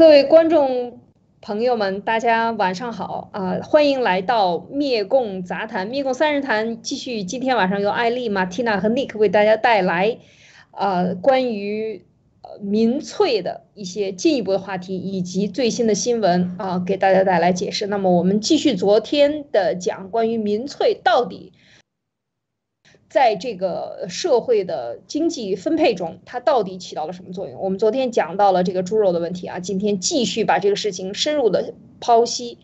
[0.00, 0.98] 各位观众
[1.42, 3.60] 朋友们，大家晚上好啊！
[3.62, 7.22] 欢迎来到灭共杂谈，灭共三人谈继续。
[7.22, 10.16] 今天晚上由艾丽、马蒂娜和 Nick 为大家带来，
[10.70, 12.02] 呃，关于
[12.40, 17.86] 呃民粹的一些进一步的话题以及最新的新闻啊，给大家带来解释。
[17.86, 21.52] 那么我们继续昨天的讲，关于民粹到底。
[23.10, 27.60] 在这个社会的经济分配中，它到底起到了什么作用？
[27.60, 32.56] 我们昨天讲到了这个猪肉的问题啊，今天继续把这个事情深入的剖析。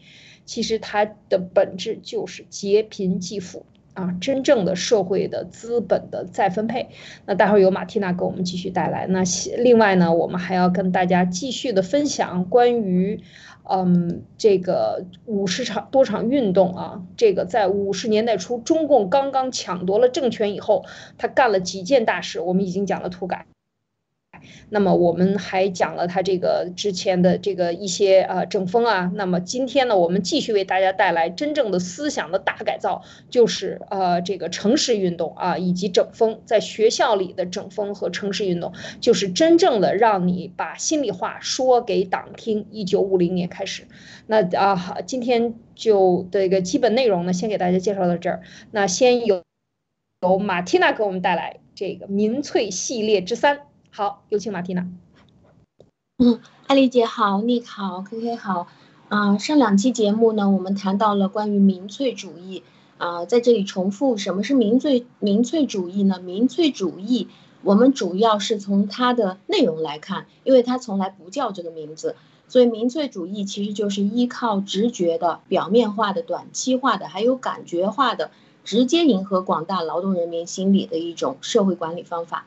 [0.45, 6.91] 其实它的本质就是劫贫济富啊，真正的社会的资本的再分配。
[7.25, 9.09] 那待会儿由马蒂娜给我们继续带来。
[9.09, 9.25] 那
[9.59, 13.21] 另外呢，我们还要跟大家继续的分享关于。
[13.69, 20.85] 嗯，这个五十场多场运动啊，这个在五十年代初，中共刚刚抢夺了政权以后，
[21.19, 23.47] 他干了几件大事，我们已经讲了土改。
[24.69, 29.11] 那么我们还讲了他这个之前的这个一些呃整风啊。
[29.15, 42.67] 那么今天呢，我们继续为大家带来真正的思想的大改造，就是呃这个城市运动啊，以及整风在学校里的整风和城市运动，就是真正的让你把心里话说给党听。
[42.71, 43.85] 一九五零年开始，
[44.27, 48.43] 那啊好，今天就这个基本内容呢，先给大家介绍到这儿。
[48.71, 49.43] 那先由
[50.23, 53.66] 由马蒂娜给我们带来这个民粹系列之三。
[53.97, 54.87] 好，有请马蒂娜。
[56.19, 58.67] 嗯，艾丽姐好，妮好，K K 好。
[59.09, 62.63] 啊，上两期节目呢，我们谈到了关于民粹主义。
[62.99, 66.21] 啊，在这里重复，什么是民粹民粹主义呢？
[66.21, 67.29] 民粹主义，
[67.63, 72.17] 我们主要是从它的内容来看，因为它从来不叫这个名字，
[72.49, 78.31] 所以民粹主义其实就是依靠直觉的、表面化的、短期化的，还有感觉化的，
[78.63, 82.45] 直接迎合广大劳动人民心理的一种社会管理方法。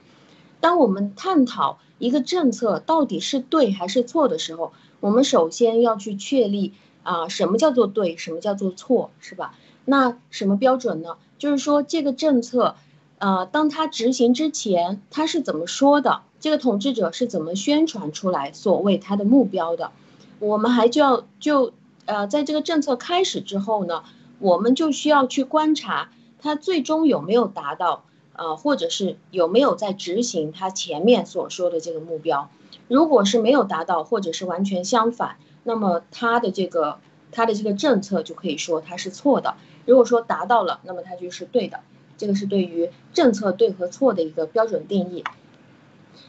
[0.59, 6.73] 当我们探讨一个政策到底是对还是错的时候，我们首先要去确立
[7.03, 9.55] 啊，什么叫做对，什么叫做错，是吧？
[9.85, 11.17] 那什么标准呢？
[11.37, 12.75] 就是说这个政策，
[13.17, 16.21] 呃，当它执行之前，它是怎么说的？
[16.39, 19.91] 这个统治者是怎么宣传出来所谓他的目标的？
[20.39, 21.73] 我们还就要就
[22.05, 24.03] 呃，在这个政策开始之后呢，
[24.39, 26.09] 我们就需要去观察
[26.41, 28.03] 它最终有没有达到。
[28.39, 32.49] 呃，或者是有没有在执行他前面所说的这个目标？
[32.87, 36.99] 如果是没有达到，或者是完全相反，那么他的这个
[37.33, 39.55] 他的这个政策就可以说他是错的。
[39.85, 41.81] 如果说达到了，那么他就是对的。
[42.17, 45.25] 这个是对于政策对和错的一个标准定义。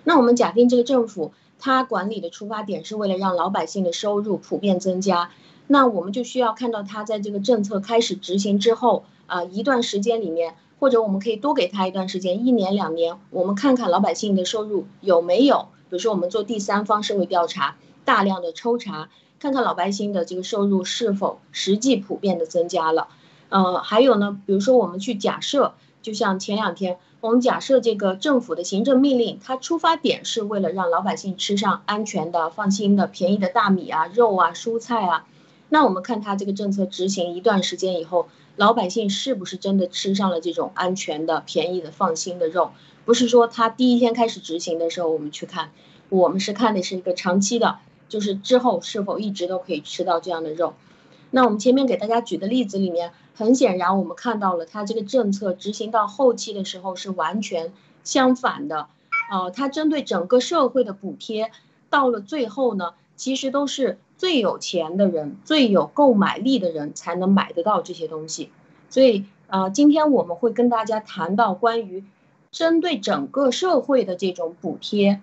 [0.02, 5.30] 那我们假定这个政府他管理的出发点是为了让老百姓的收入普遍增加，
[5.68, 10.56] 那我们就需要看到他在这个政策开始执行之后啊一段时间里面。
[10.80, 17.76] 或者我们可以多给他一段时间，一年两年，我们看看老百姓的收入有没有，比如说我们做第三方社会调查，
[18.06, 23.08] 大量的抽查，看看老百姓的这个收入是否实际普遍的增加了。
[23.50, 35.26] 呃，还有呢，比如说我们去假设，就像前两天我们假设这个政府的行政命令，它出发点是为了让老百姓吃上安全的、放心的、便宜的大米啊、肉啊、蔬菜啊，
[35.70, 38.28] 那我们看它这个政策执行一段时间以后。
[38.56, 42.72] 老百姓是不是真的吃上了这种安全的、便宜的、放心的肉？
[43.06, 45.70] 不是说他第一天开始执行的时候我们去看，
[46.10, 47.78] 我们是看的是一个长期的，
[48.10, 50.74] 就是之后是否一直都可以吃到这样的肉。
[51.30, 57.72] 那我们前面给大家举的例子里面，很显然我们看到了他这个政策执行到后期的时候是完全
[58.04, 58.88] 相反的。
[59.32, 61.50] 呃，他针对整个社会的补贴，
[61.88, 63.96] 到了最后呢，其实都是。
[64.20, 68.50] 最有钱的人，最有购买力的人才能买得到这些东西，
[68.90, 72.04] 所以啊，今天我们会跟大家谈到关于
[72.50, 75.22] 针对整个社会的这种补贴。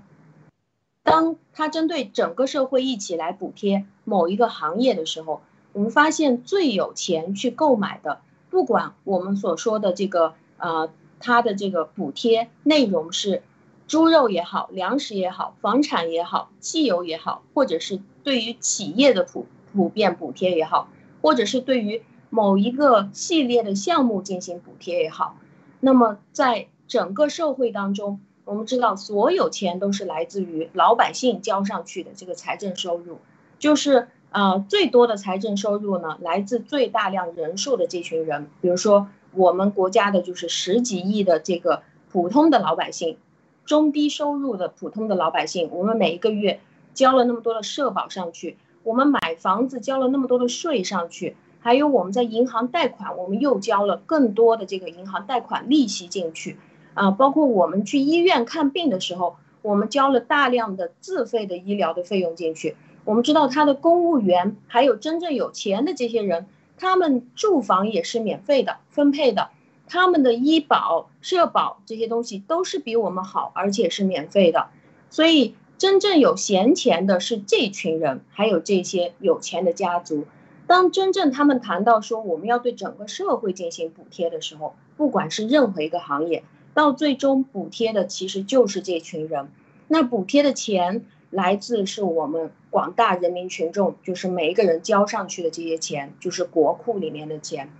[1.03, 5.41] 当他针对整个社会一起来补贴某一个行业的时候，
[5.73, 13.43] 我们发现最有钱去购买的，不管我们所说的这个呃，它的这个补贴内容是。
[13.87, 20.89] 猪肉也好，粮食也好，房产也好，汽油也好，或者是对于企业的普普遍补贴也好，
[21.21, 25.37] 或者是对于某一个系列的项目进行补贴也好，
[25.79, 33.19] 那么在整个社会当中，我们知道所有钱都是来自于老百姓交上去的这个财政收入，
[33.57, 43.17] 就是呃最多的财政收入呢来自最大量人数的这群人，比如说我们国家的就是十几亿的这个普通的老百姓。
[43.67, 46.61] 中低收入的普通的老百姓，我们每一个月
[46.93, 56.57] 交了那么多的社保上去，我们买房子交了那么多的税上去，还有我们在银行贷款，我们又交了更多的这个银行贷款利息进去，
[56.93, 66.45] 啊，包括我们去医院看病的时候，我们交了大量的自费的医疗的费用进去，我们知道他的公务员，还有真正有钱的这些人，
[66.77, 69.49] 他们住房也是免费的分配的，
[69.87, 74.67] 他们的医保、社保这些东西都是比我们好，而且是免费的。
[75.09, 80.25] 所以真正有闲钱的是这群人，还有这些有钱的家族。
[80.67, 86.43] 当真正他们谈到说我们要对整个社会进行补贴的时候，不管是任何一个行业，
[86.73, 89.49] 到最终补贴的其实就是这群人。
[89.87, 97.71] 那补贴的钱来自是我们广大人民群众，就是每一个人交上去的这些钱，就是国库里面的钱。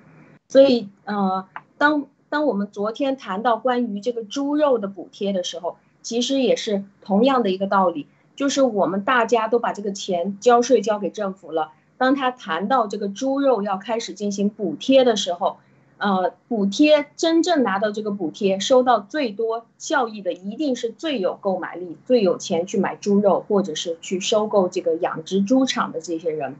[0.48, 1.46] 所以，呃，
[1.78, 11.72] 当当我们昨天谈到关于这个猪肉的补贴的时候，其实也是同样的一个道理，就是我们大家都把这个钱交税交给政府了。
[11.98, 15.58] 当他谈到这个猪肉要开始进行补贴的时候，
[15.98, 26.56] 呃，补贴真正拿到这个补贴、收到最多效益的，一定是最有购买力、最有钱去买猪肉，或者是去收购这个养殖猪场的这些人。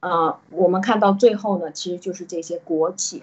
[0.00, 3.22] 呃，我们看到最后呢，其实就是这些国企。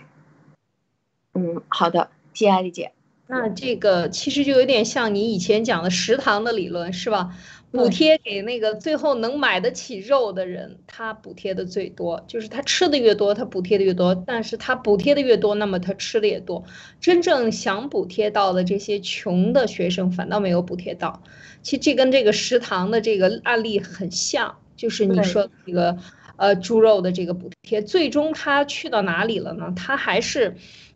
[1.36, 2.92] 嗯，好的，谢谢艾丽姐。
[3.28, 7.36] 那这个其实就有点像你以前讲的食堂的理论，是吧？
[7.72, 14.16] 补贴给那个最后能买得起肉的人，他补贴的最多，就是他吃的越多，他补贴的越多。
[14.26, 16.64] 但是他补贴的越多，那么他吃的也多。
[17.02, 21.22] 真正想补贴到的这些穷的学生，反倒没有补贴到。
[21.64, 25.98] 其实这跟这个食堂的这个案例很像，就是你说这个
[26.38, 29.74] 呃猪肉的这个补贴，最终他去到哪里了呢？
[29.76, 30.56] 他还是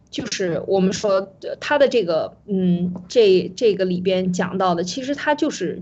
[0.10, 5.82] 就是我们说他的这个嗯这这个里边讲到的，其实他就是。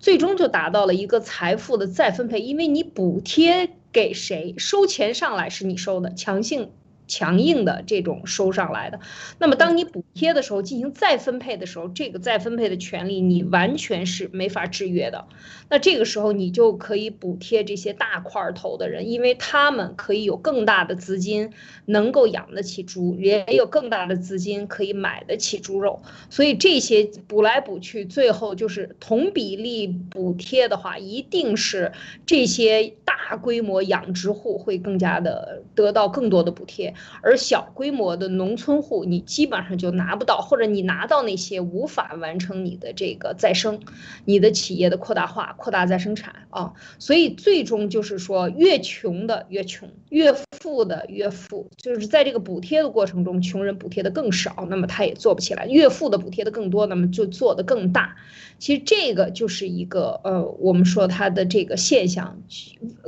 [0.00, 6.72] 最终就达到了一个财富的再分配，因为你补贴给谁，收钱上来是你收的，强性。
[7.06, 9.00] 强硬的这种收上来的，
[9.38, 15.26] 那么当你补贴的时候进行再分配的时候，这个再分配的权利你完全是没法制约的。
[15.68, 21.52] 那这个时候你就可以补贴这些大块头的人，因为他们可以有更大的资金
[21.86, 26.02] 能够养得起猪，也有更大的资金可以买得起猪肉。
[26.30, 31.92] 所以这些补来补去，最后就是同比例补贴的话，一定是
[32.24, 36.94] 这些大规模养殖户会更加的得到更多的补贴。
[37.22, 43.80] 而小规模的农村户，你基本上就拿不到，或者你拿到那些无法完成你的这个再生，
[44.24, 46.72] 你的企业的扩大化、扩大再生产啊。
[46.98, 51.70] 所以最终就是说，越穷的越穷，越富的越富。
[51.76, 58.16] 就是在这个补贴的过程中，穷人补贴的更少，那么他也做不起来；越富的补贴的更多，那么就做的更大。
[58.58, 62.40] 其实这个就是一个呃，我们说它的这个现象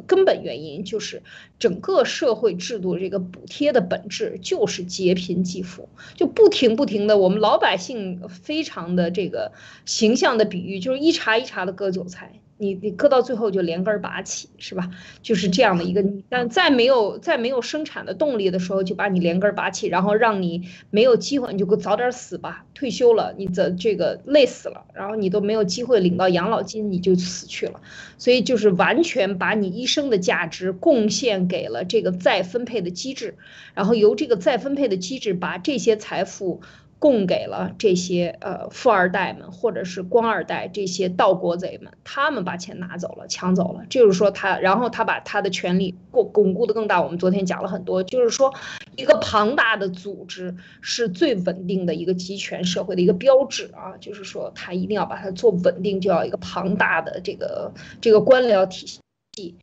[0.07, 1.23] 根本原因就是
[1.59, 9.53] 整个社会制度这个补贴的本质就是劫贫济富，就不停不停的，我们老百姓非常的这个
[9.85, 12.41] 形象的比喻就是一茬一茬的割韭菜。
[12.59, 14.91] 你你搁到最后就连根拔起，是吧？
[15.23, 27.81] 就是这样的一个，但再没有再没有生产的动力的时候，就把你连根拔起，然后让你没有机会，你就早点死吧，退休了，你的这个累死了，然后你都没有机会领到养老金，你就死去了。
[28.19, 33.37] 所以就是完全把你一生的价值贡献给了这个再分配的机制，
[33.75, 36.63] 然后由这个再分配的机制把这些财富。
[36.99, 43.85] 供给了这些呃富二代们或者是官二代这些盗国贼们，他们把钱拿走了，抢走了。
[43.91, 47.03] 就是说他，然后他把他的权力巩巩固的更大。
[47.03, 48.55] 我们昨天讲了很多，就是说
[48.97, 53.97] 一个庞大的组织是最稳定的一个集权社会的一个标志啊。
[54.01, 59.01] 就是说他一定要把它做稳定，就要一个庞大的这个这个官僚体
[59.35, 59.55] 系，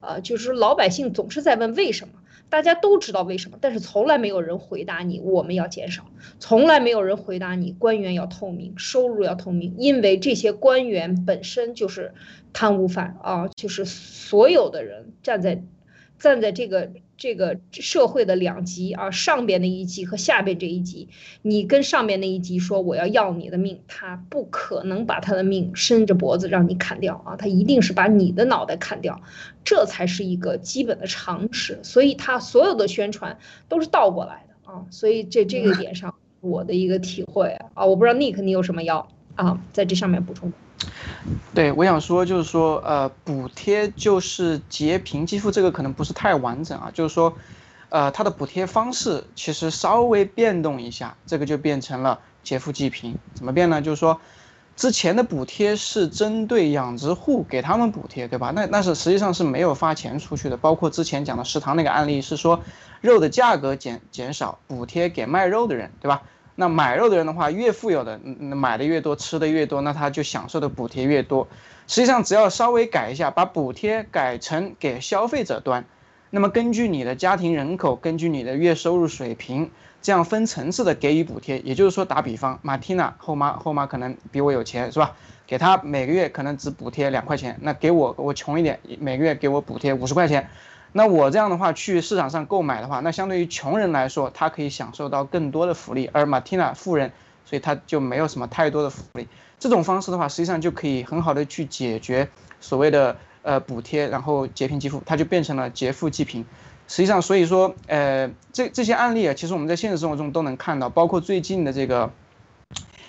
[0.00, 2.14] 呃，就是老百姓总是在问为什么。
[2.52, 6.04] 大家都知道为什么，但是从来没有人回答你，我们要减少，
[6.38, 12.12] 从来没有人回答你，官员要透明，收入要透明，因为这些官员本身就是
[12.52, 15.62] 贪污犯啊，就是所有的人站在。
[16.18, 16.92] 站在这个
[17.22, 21.08] 这个社会的两极啊，上边那一级和下边这一级，
[21.42, 29.20] 你跟上边那一级说我要要你的命，他不可能把他的命伸着脖子让你砍掉啊，他一定是把你的脑袋砍掉，
[29.62, 31.78] 这才是一个基本的常识。
[31.84, 33.38] 所以他所有的宣传
[33.68, 40.52] 都是倒过来的啊，所以这这个点上我的一个体会啊，我不知道 Nick 你有什么要啊在这上面补充。
[41.54, 46.90] 对，我想说就是说，呃，补贴就是劫贫济富，这个可能不是太完整啊。
[46.94, 47.36] 就是说，
[47.90, 53.18] 呃，它的补贴方式其实稍微变动一下，这个就变成了劫富济贫。
[53.34, 53.82] 怎么变呢？
[53.82, 54.18] 就是说，
[54.76, 58.50] 之前的补贴是针对养殖户给他们补贴，对吧？
[58.54, 60.56] 那那是实际上是没有发钱出去的。
[60.56, 62.62] 包括之前讲的食堂那个案例是说，
[63.02, 66.22] 肉的价格减减少，补贴给卖肉的人，对吧？
[66.54, 71.48] 那买肉的人的话，越富有的，买的越多，吃的越多，那他就享受的补贴越多。
[71.86, 75.84] 实际上，只要稍微改一下，把补贴改成给消费者端，
[76.30, 81.58] 那么根据你的家庭人口，根据你的月收入水平，这样分层次的给予补贴。
[81.60, 85.16] 也就是说，打比方，马蒂娜后妈后妈可能比我有钱，是吧？
[85.46, 90.48] 给她每个月可能只补贴两块钱，那给我我穷一点，每个月给我补贴五十块钱。
[90.94, 97.12] 那我这样的话去市场上购买的话，那相对于穷人来说，他可以享受到更多的福利，而马蒂娜富人，
[97.46, 99.26] 所以他就没有什么太多的福利。
[99.58, 102.28] 这种方式的话，实际上就可以很好的去解决
[102.60, 106.44] 所谓的呃补贴，然后劫贫济富，它就变成了劫富济贫。
[106.88, 112.10] 实际上，所以说呃这这些案例啊，其实我们在现实生活中都能看到，包括最近的这个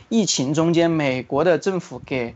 [0.07, 2.35] 疫情中间，美国的政府给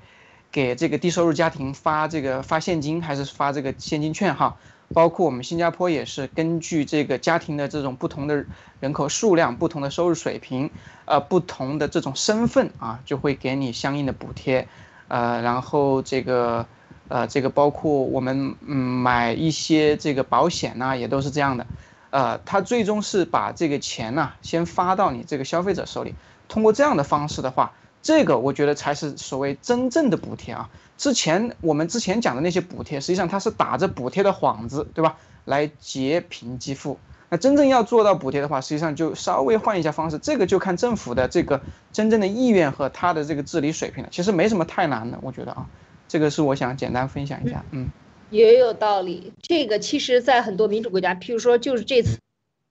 [0.51, 4.57] 给这个低收入家庭发这个发现金还是发这个现金券哈。
[4.93, 8.45] 包括我们新加坡也是根据这个家庭的这种不同的
[8.79, 10.71] 人口数量、不同的收入水平，
[11.05, 14.67] 呃，不同的这种身份啊，就会给你相应的补贴，
[15.07, 16.67] 呃，然后这个，
[17.09, 21.67] 呃，这个包括我们嗯买一些这个保险呐，也都是这样的，
[22.09, 26.15] 呃，它最终是把这个钱呐先发到你这个消费者手里，
[26.47, 27.73] 通过这样的方式的话。
[28.03, 30.69] 这个我觉得才是所谓真正的补贴啊！
[30.97, 35.17] 之前我们之前讲的那些补贴，实际上它是打着补贴的幌子，对吧？
[35.45, 36.97] 来劫贫济富。
[37.29, 41.61] 那真正要做到补贴的话，实际上就稍微换一下方式，这个就看政府的这个
[41.93, 44.09] 真正的意愿和他的这个治理水平了。
[44.11, 45.67] 其实没什么太难的，我觉得啊，
[46.07, 47.63] 这个是我想简单分享一下。
[47.71, 47.87] 嗯，
[48.29, 49.33] 也有道理。
[49.41, 52.17] 这个其实，在很多民主国家，譬如说就是这次。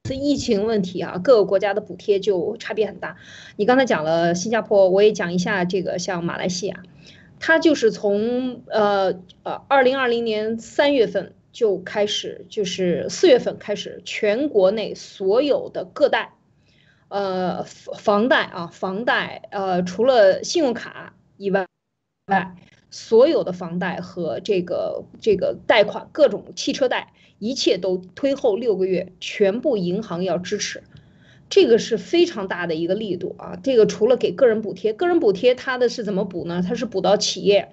[0.09, 3.17] 是疫情问题啊，各个国家的补贴就差别很大。
[3.57, 6.77] 你刚才讲了新加坡，我也讲一下这个，像马来西亚，
[7.39, 16.33] 它就是从呃呃二零二零年三月份就开始，就是四月份开始，全国内所有的个贷，
[17.09, 21.67] 呃房贷啊房贷，呃除了信用卡以外
[22.27, 22.57] 外，
[22.91, 27.13] 所有的房贷和这个这个贷款，各种汽车贷。
[27.39, 30.83] 一切都推后六个月，全部银行要支持，
[31.49, 33.59] 这个是非常大的一个力度啊！
[33.63, 36.63] 这个除了给个人补贴，个人补贴它的是怎么补呢？
[36.67, 37.69] 它是补到企业，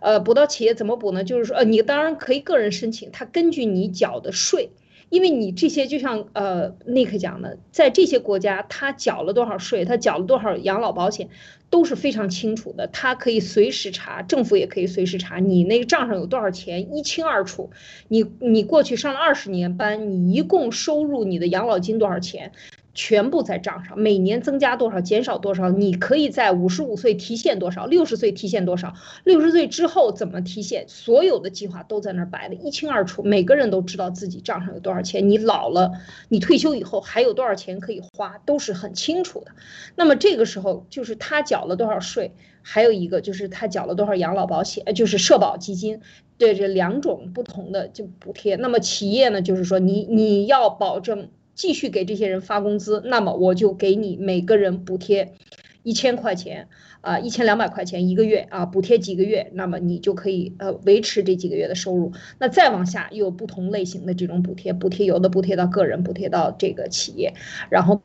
[0.00, 1.24] 呃，补到企业怎么补呢？
[1.24, 4.70] 就是说，呃，你当然可以个人申请，它根据你缴的税。
[5.10, 11.30] 因为你这些就像呃尼克讲的，在这些国家，他缴了多少税，他缴了多少养老保险，
[11.70, 12.86] 都是非常清楚的。
[12.88, 17.70] 他可以随时查，政府也可以随时查你那个账上有多少钱，一清二楚。
[18.08, 22.52] 你你过去上了二十年班，你一共收入你的养老金多少钱？
[22.98, 35.92] 全部在账上，每年增加多少，减少多少，你可以在五十五岁提现多少，六十岁提现多少，六十岁之后怎么提现，所有的计划都在那儿摆的一清二楚，每个人都知道自己账上有多少钱，你老了，
[36.28, 39.52] 你退休以后还有多少钱可以花，都是很清楚的。
[39.94, 46.00] 那么这个时候就是他缴了多少税，还有一个就是他缴了多少养老保险，就是社保基金，
[46.36, 48.56] 对这两种不同的就补贴。
[48.56, 51.30] 那么企业呢，就是说你你要保证。
[51.58, 55.34] 继续给这些人发工资，那么我就给你每个人补贴
[55.82, 56.68] 一千块钱，
[57.00, 62.12] 啊，一千两百块钱一个月啊，补贴几个月，那么你就可以呃维持这几个月的收入。
[62.38, 67.34] 那再往下又有不同类型的这种补贴，补贴有的补贴到个人，补贴到这个企业，
[67.68, 68.00] 然后。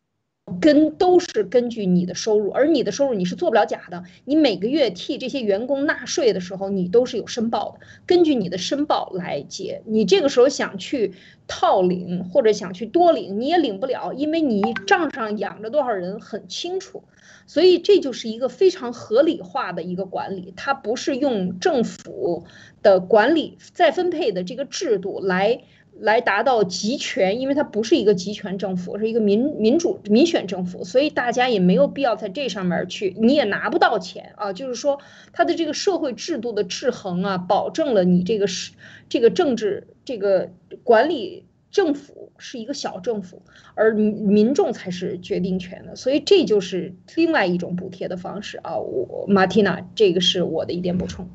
[0.59, 4.03] 跟都是根据你的收入，而你的收入你是做不了假的。
[4.25, 9.81] 你每个月替这些员工纳税的时候，你都是有申报的，根据你的申报来结。
[9.85, 11.13] 你这个时候想去
[11.47, 17.03] 套领或者想去多领，你也领不了，因为你账上养着多少人很清楚。
[17.45, 22.45] 所以这就是一个非常合理化的一个管理，它不是用政府
[22.81, 25.61] 的管理再分配的这个制度来。
[25.99, 34.51] 来达到集权，因为它不是一个集权政府，是一个民民主民选政府，所以大家也没有必要在这上面去，你也拿不到钱啊。
[34.53, 34.99] 就是说，
[35.31, 38.73] 它的这个社会制度的制衡啊，保证了你这个是
[39.07, 40.49] 这个政治这个
[40.83, 43.41] 管理政府是一个小政府，
[43.75, 48.77] 而民众才是决定权的，所以这就是另外一种补贴的方式啊。
[48.77, 51.29] 我马蒂娜，这个是我的一点补充。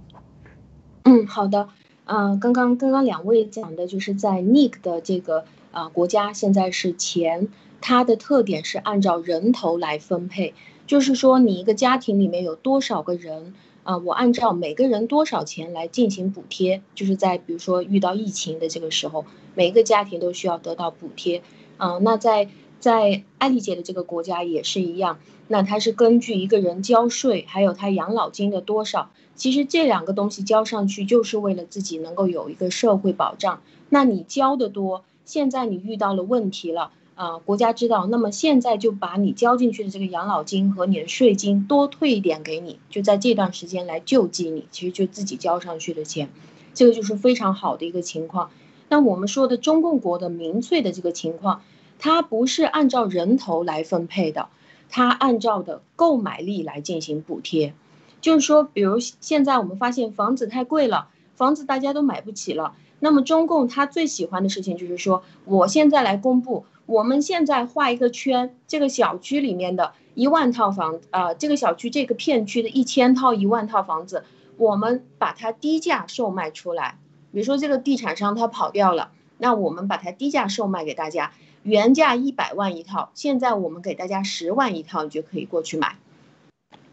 [1.05, 1.69] 嗯，好的。
[2.11, 7.49] 嗯，刚刚刚刚两位讲的就是在 Nick 的这个啊国家，现在是钱，
[7.83, 10.55] 它的特点是按照人头来分配，
[10.87, 21.43] 就是说你一个家庭里面有多少个人啊，我按照每个人多少钱来进行补贴，就是在比如说遇到疫情的这个时候，每个家庭都需要得到补贴
[21.77, 21.99] 啊。
[21.99, 22.49] 那在
[22.81, 29.11] 在艾丽姐的这个国家也是一样，那它是根据一个人交税，还有他养老金的多少。
[29.39, 33.63] 其实这两个东西交上去，就是为了自己能够有一个社会保障。
[33.89, 46.29] 那你交的多，现在你遇到了问题了啊，国家知道，那么现在就把你交进去的这个养老金和你的税金多退一点给你，就在这段时间来救济你，其实就自己交上去的钱，
[46.75, 48.51] 这个就是非常好的一个情况。
[48.89, 51.63] 那我们说的中共国的民粹的这个情况，
[51.99, 54.49] 它不是按照人头来分配的，
[54.89, 57.75] 它按照的购买力来进行补贴，
[58.21, 66.65] 就是说，比如现在我们发现房子太贵了，房子大家都买不起了，那么中共他最喜欢的事情就是说，我现在来公布。
[66.87, 74.25] 我们现在画一个圈，这个小区里面的一万套房，呃，这个小区这个片区的一千套、一万套房子，
[74.57, 76.97] 我们把它低价售卖出来。
[77.31, 81.33] 比如说这个地产商他跑掉了，那我们把它低价售卖给大家，
[81.63, 85.97] 原价一百万一套，现在我们给大家十万一套，你就可以过去买。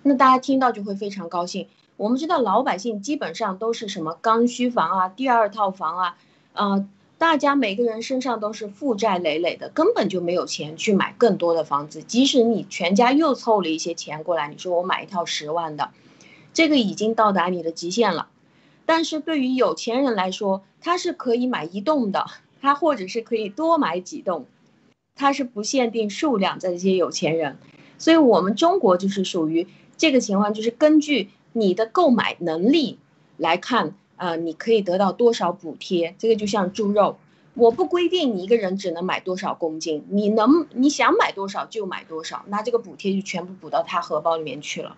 [0.07, 1.67] 那大家听到就会非常高兴。
[1.97, 6.17] 我们知道老百姓基本上都是什么刚需房啊、第二套房啊，
[6.53, 6.87] 呃。
[7.17, 12.03] 大家每个人身上都是负债累累的，根本就没有钱去买更多的房子。
[12.03, 15.91] 即使你全家又凑了一些钱过来，你说我买一套十万的，
[16.53, 18.27] 这个已经到达你的极限了。
[18.85, 22.25] 但是对于有钱人来说，他是可以买一栋的，
[22.61, 24.45] 他或者是可以多买几栋，
[25.15, 27.57] 他是不限定数量在这些有钱人。
[27.97, 32.99] 所以我们中国就是属于这个情况，就是根据你的购买能力
[33.37, 33.95] 来看。
[34.17, 36.15] 呃，你可以得到多少补贴？
[36.17, 37.17] 这个就像猪肉，
[37.53, 44.95] 我不规定你一个人只能买多少公斤，你能你想买多少就买多少，那这个补贴就全部补到他荷包里面去了。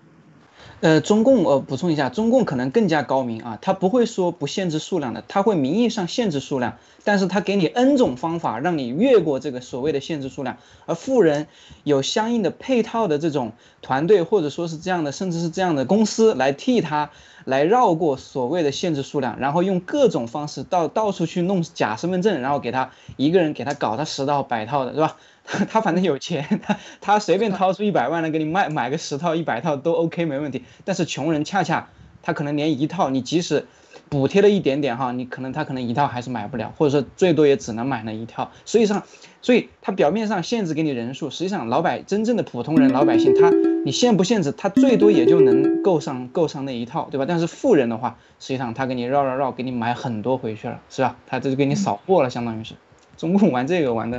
[0.80, 11.48] 呃，中共呃补充一下，中共可能更加高明啊，他不会说不限制数量的，他会名义上限制数量，但是他给你 N 种方法让你越过这个所谓的限制数量，而富人
[11.84, 17.10] 有相应的配套的这种团队或者说是这样的，甚至是这样的公司来替他。
[17.46, 25.16] 来绕过所谓的限制数量，然后用各种方式到到处去弄假身份证，然后给他一个人给他搞他十套百套的，是吧？
[25.70, 30.64] 他反正有钱，他他随便掏出一百万来给你卖买个十套一百套都 OK 没问题。
[30.86, 31.90] 但是穷人恰恰
[32.22, 33.66] 他可能连一套，你即使。
[34.10, 38.50] 补贴了一点点哈，你可能他可能一套还是买不了，或者说最多也只能买那一套。
[38.64, 39.04] 所以上，
[39.42, 43.50] 所以他表面上限制给你人数，实际上老百真正的普通人老百姓，他
[43.84, 47.26] 你限不限制，他最多也就能够上够上那一套，对吧？
[47.28, 51.18] 但是富人的话，实际上他给你绕绕绕，给你买很多回去了，是吧？
[51.26, 52.76] 他这就给你扫货了，相当于是。
[53.18, 54.18] 中共玩这个玩的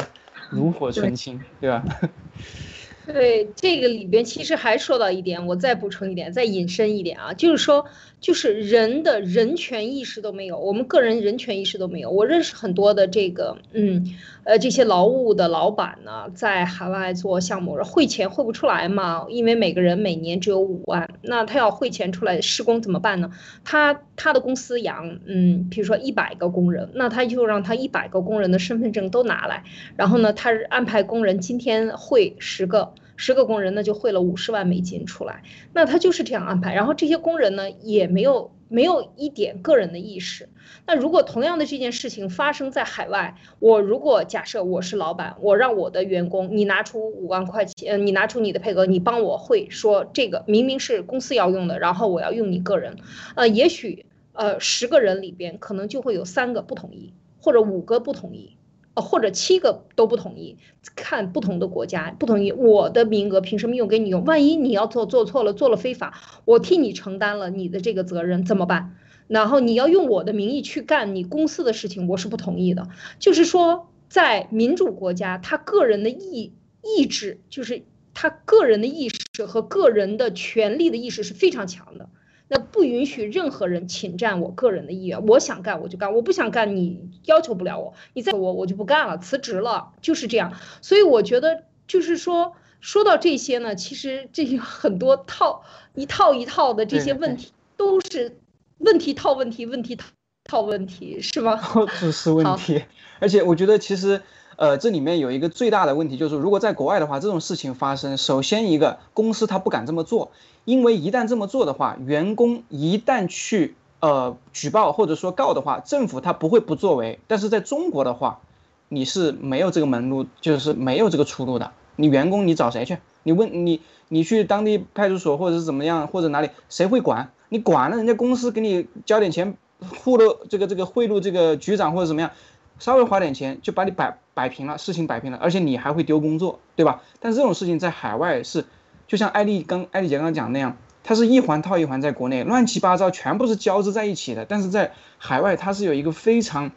[0.57, 1.85] 炉火纯青，对吧？
[3.07, 7.87] 对这个里边，其实还说到一点，我再补充一点，再引申一点啊，就是说，
[8.21, 12.11] 就是人的人权意识都没有，我们个人人权意识都没有。
[12.11, 14.15] 我认识很多的这个，嗯，
[14.49, 23.31] 呃，这些劳务的老板呢，在海外做项目，汇钱汇不出来嘛，因为每个人每年只有五万，那他要汇钱出来施工怎么办呢？
[23.63, 29.65] 他他的公司养，嗯，比如说一百个工人，那他就让他一百个工人的身份证都拿来，
[29.97, 32.95] 然后呢，他安排工人今天汇十个。
[33.21, 36.73] 十个工人呢，就汇了五十万美金出来，那他就是这样安排。
[36.73, 40.49] 然后这些工人呢，也没有没有一点个人的意识。
[40.87, 52.97] 那如果同样的这件事情发生在海外，我如果假设我是老板，我让我的员工，你拿出五万块钱，你拿出你的配额，你帮我会，说这个明明是公司要用的，然后我要用你个人，
[53.35, 58.58] 呃，也许呃十个人里边可能就会有三个不同意，或者五个不同意。
[59.01, 60.57] 或者七个都不同意，
[60.95, 64.25] 看不同的国家不同意，我的名额凭什么用给你用？
[64.25, 68.97] 万一你要做做错了，做了非法，我替你承担了你的这个责任怎么办？
[69.27, 72.89] 然后你要用我的名义去干你公司的事情，我是不同意的。
[73.19, 77.83] 就是说，在民主国家，他个人的意意志，就是
[78.15, 82.09] 他个人的意识和个人的权利的意识是非常强的。
[82.49, 90.55] 那不允许任何人侵占我个人的意愿，我想干我就干，我不想干你要求不了我，你再我我就不干了，辞职了，就是这样。
[90.81, 95.63] 所以我觉得就是说，说到这些呢，其实这些很多套
[95.95, 98.39] 一套一套的这些问题都是
[98.79, 100.07] 问题套问题，问题套
[100.45, 101.61] 套问题，是吗？
[102.01, 102.83] 都是问题，
[103.21, 104.23] 而且我觉得其实。
[104.59, 110.33] 呃，这里面有一个最大的问题，就是如果在国外的话，这种事情发生，首先一个公司他不敢这么做，
[110.65, 117.21] 因为一旦这么做的话，员工一旦去呃举报或者说告的话，政府他不会不作为。
[117.29, 118.41] 但是在中国的话，
[118.89, 121.71] 你是没有这个门路，就是没有这个出路的。
[121.95, 122.99] 你员工你找谁去？
[123.23, 127.31] 你问你你去当地派出所或者是怎么样或者哪里，谁会管？
[127.49, 129.57] 你管了人家公司给你交点钱，
[130.03, 132.33] 贿赂这个这个贿赂这个局长或者怎么样？
[132.79, 137.03] 稍微花点钱就把你摆摆平了，事情摆平了，而且你还会丢工作，对吧？
[137.21, 138.65] 但这种事情在海外是，
[139.07, 146.71] 就像艾丽刚艾丽姐刚刚讲那样，它是一环套一环，在国内乱七八糟全部是交织在一起的，但是在海外它是有一个非常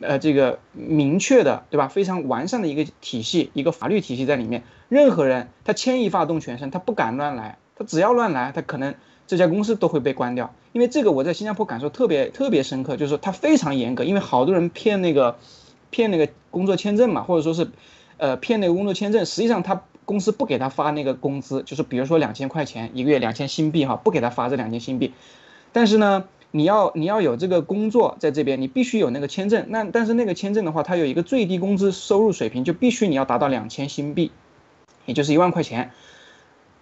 [0.00, 1.88] 呃这个明确的，对吧？
[1.88, 4.62] 非常完善的一个体系，一个法律体系在里面。
[4.88, 8.94] 任何人他牵一发动全身，他不敢乱来，他只要乱来，他可能
[9.28, 10.52] 这家公司都会被关掉。
[10.72, 15.36] 因为这个我在新加坡感受特别特别深刻，就是说他非常严格，因为好多人骗那个
[15.90, 17.70] 骗那个工作签证嘛，或者说是
[18.16, 25.12] 呃骗那个工作签证，实际上他公司不给他发那个工资，就是比如说两千块钱一个月，两千新币哈，不给他发这两千新币。
[25.72, 29.66] 但是呢，你要你要有这个工作在这边，你必须有那个签证。
[29.68, 34.30] 那但是那个签证的话，它有一个最低工资收入水平，就必须你要达到两千新币。
[35.04, 35.92] 也就是一万块钱，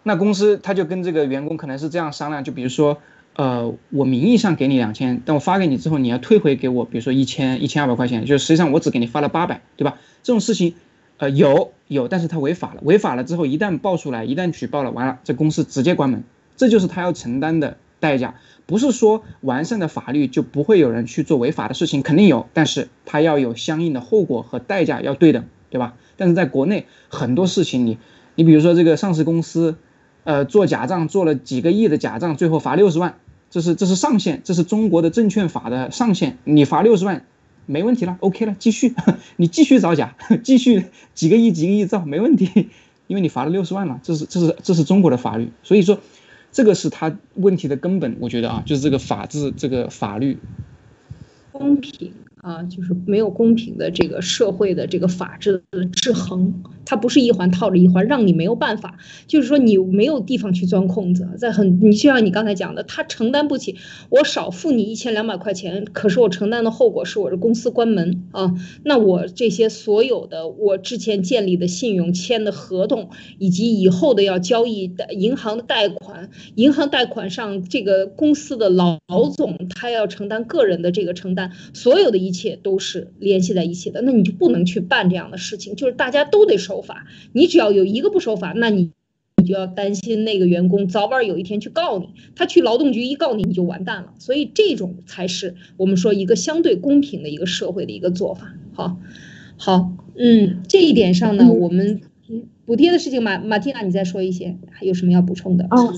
[0.08, 2.98] 那公司他就跟这个员工可能是这样商量，就比如说，
[3.34, 9.98] 呃，我名义上给你两千，但我发给你之后，你要退回给我，比如说一千一千二百块钱，就实际上我只给你发了八百，对吧？
[10.22, 10.74] 这种事情，
[11.16, 16.22] 呃，有有，但是他违法了，违法了之后一旦爆出来，一旦举报了，完了，这公司直接关门，
[16.56, 18.36] 这就是他要承担的代价。
[18.66, 25.96] 不是说完善的法律就不会有人去做违法的事情，肯定有，但是他要有相应的后果和代价要对等，对吧？
[26.16, 27.98] 但是在国内很多事情你。
[28.38, 29.78] 你比如说这个上市公司，
[30.26, 33.14] 呃，做假账做了几个亿的假账，最后罚六十万，
[33.48, 36.36] 这是这是上限，这是中国的证券法的上限。
[36.42, 37.24] 你罚六十万，
[37.64, 38.92] 没问题了，OK 了，继续，
[39.38, 42.70] 你继续造假， 继续几个亿几个亿造，没问题，
[43.06, 46.00] 因为你罚了六十万了，这是这是这是中国的法律，所以说，
[46.50, 50.38] 这个是他问题的根本，我觉得啊，就是这个法治这个法律
[51.52, 52.12] 公平。
[52.46, 63.74] 啊，就是没有公平的这个社会的这个法治的制衡，它不是一环套着一环，让你没有办法，就是说你没有地方去钻空子，在很你就像你刚才讲的，他承担不起，
[64.10, 68.54] 我少付你一千两百块钱，可是我承担的后果是我的公司关门啊，
[68.84, 79.00] 那我这些所有的我之前建立的信用、签的合同，以及以后的要交易的银行的贷款，银行贷款上这个公司的老
[79.36, 82.35] 总他要承担个人的这个承担，所有的一。
[82.36, 85.74] 一切都是联系在一起的，那你就不能去办这样的事情。
[85.74, 88.90] 就是大家都得守法，你只要有一个不守法，那你
[89.38, 94.12] 你就要担心那个员工早晚有一天去告你，他去劳动局一告你，你就完蛋了。
[94.18, 98.54] 所以这种才是我们说一个相对公平的一个社会的一个做法。
[98.74, 98.98] 好，
[99.56, 102.02] 好，嗯，这一点上呢，我们
[102.66, 105.64] 补贴的事情，马马蒂娜，你再说一些，还有什么要补充的？
[105.70, 105.94] 哦。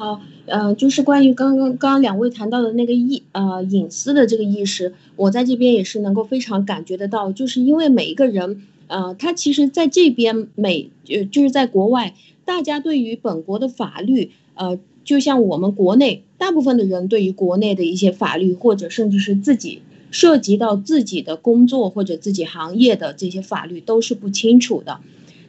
[0.00, 19.82] 好，呃，就是关于刚刚刚两位谈到的那个意呃隐私的这个意识，我在这边也是能够非常感觉得到，就是因为每一个人，呃，他其实在这边每呃就是在国外，大家对于本国的法律，呃，就像我们国内大部分的人对于国内的一些法律，或者甚至是自己
[20.12, 25.00] 涉及到自己的工作或者自己行业的这些法律都是不清楚的，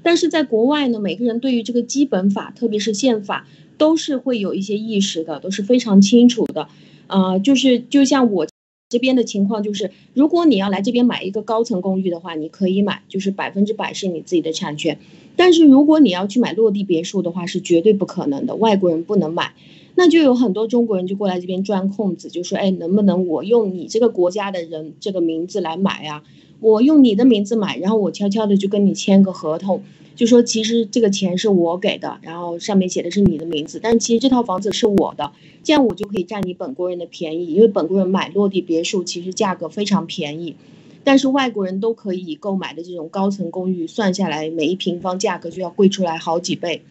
[0.02, 3.46] 但是在国外呢，每个人对于这个基本法，特别是宪法。
[3.80, 6.68] 都是会有一些意识的，都是非常清楚的，
[7.08, 8.46] 呃，就是就像我
[8.90, 15.00] 这边的情况，就是如果你要来这边买一个高层公寓的话，你可以买，就是百分之百是你自己的产权。
[15.36, 19.54] 但是如果你要去买落地别墅的话，是绝对不可能的，外国人不能买。
[19.96, 26.24] 那就有很多中国人就过来这边钻空子，就说，哎，能不能我用你这个国家的人这个名字来买啊？
[26.60, 29.82] 我用你的名字买，然后我悄悄的就跟你签个合同。
[30.20, 35.32] 就说其实这个钱是我给的，然后上面写的是你的名字，但其实这套房子是我的，
[35.64, 40.58] 这样我就可以占你本国人的便宜，因为本国人买落地别墅其实价格非常便宜，
[41.06, 46.82] 但是外国人都可以购买的这种高层公寓，算下来每一平方价格就要贵出来好几倍，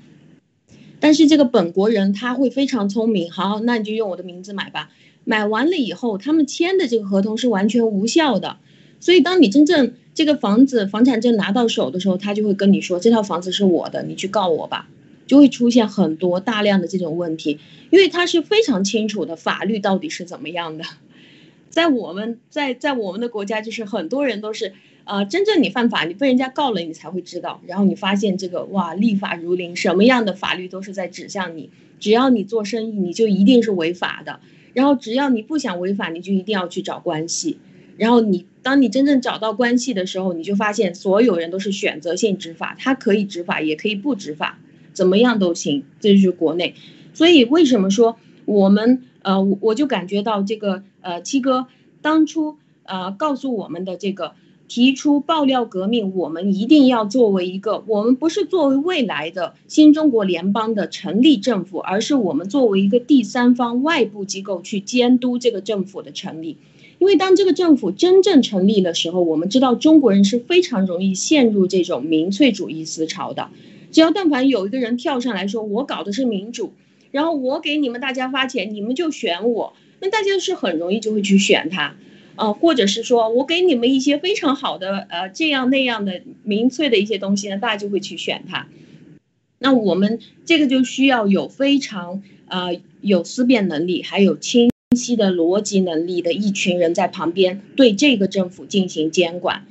[0.99, 4.89] 但是这个本国人他会非常聪明，好，那你就用我的名字买吧，
[5.25, 8.57] 买完了以后他们签的这个合同是完全无效的，
[9.01, 9.93] 所以当你真正。
[10.19, 14.89] 这个房子房产证拿到手的时候，他就会跟你说这套房子是我的，你去告我吧，
[15.29, 20.85] 就会出现很多大量的这种问题，因为他是非常清楚的法律到底是怎么样的。
[21.71, 24.73] 在我们在在我们的国家，就是很多人都是，
[25.05, 34.41] 呃，真正你犯法，你被人家告了，你才会知道，然后你发现这个哇，立法如林，什么样的法律都是在指向你，只要你做生意，你就一定是违法的，
[34.75, 37.59] 然后只要你不想违法，你就一定要去找关系。
[37.97, 44.59] 然后你，当你真正找到关系的时候，你就发现所有人都是选择性执法，他可以执法，也可以不执法，
[44.93, 45.85] 怎么样都行。
[46.01, 46.75] 这就是国内，
[47.15, 51.67] 所以为什么说我们呃，我我就感觉到这个呃，七哥
[52.03, 54.35] 当初呃告诉我们的这个
[54.69, 66.59] 提出爆料革命，我们一定要作为一个，我们不是作为未来的新中国联邦的成立政府，而是我们作为一个第三方外部机构去监督这个政府的成立。
[66.99, 73.49] 因为当这个政府真正成立的时候，我们知道中国人是非常容易陷入这种民粹主义思潮的。
[73.91, 76.73] 只要但凡有一个人跳上来说我搞的是民主，
[77.11, 81.97] 然后我给你们大家发钱，你们就选我，那大家是很容易就会去选他。
[82.37, 88.69] 呃，或者是说我给你们一些非常好的呃这样那样的民粹的一些东西呢，大家就会去选他。
[89.59, 99.67] 那我们这个就需要有非常呃有思辨能力，还有清晰的逻辑能力的一群人在旁边对这个政府进行监管，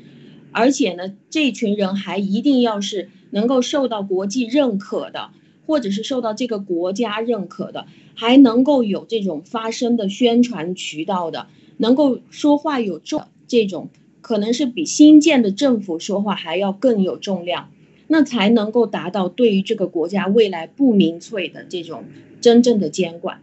[0.51, 5.29] 而且呢，这群人还一定要是能够受到国际认可的，
[5.67, 7.85] 或者是受到这个国家认可的，
[8.15, 11.47] 还能够有这种发声的宣传渠道的。
[11.79, 13.89] 能够说话有重，这种
[14.21, 17.69] 可能是比新建的政府说话还要更有重量，
[18.07, 22.05] 那才能够达到对于这个国家未来不民粹的这种
[22.41, 23.41] 真正的监管。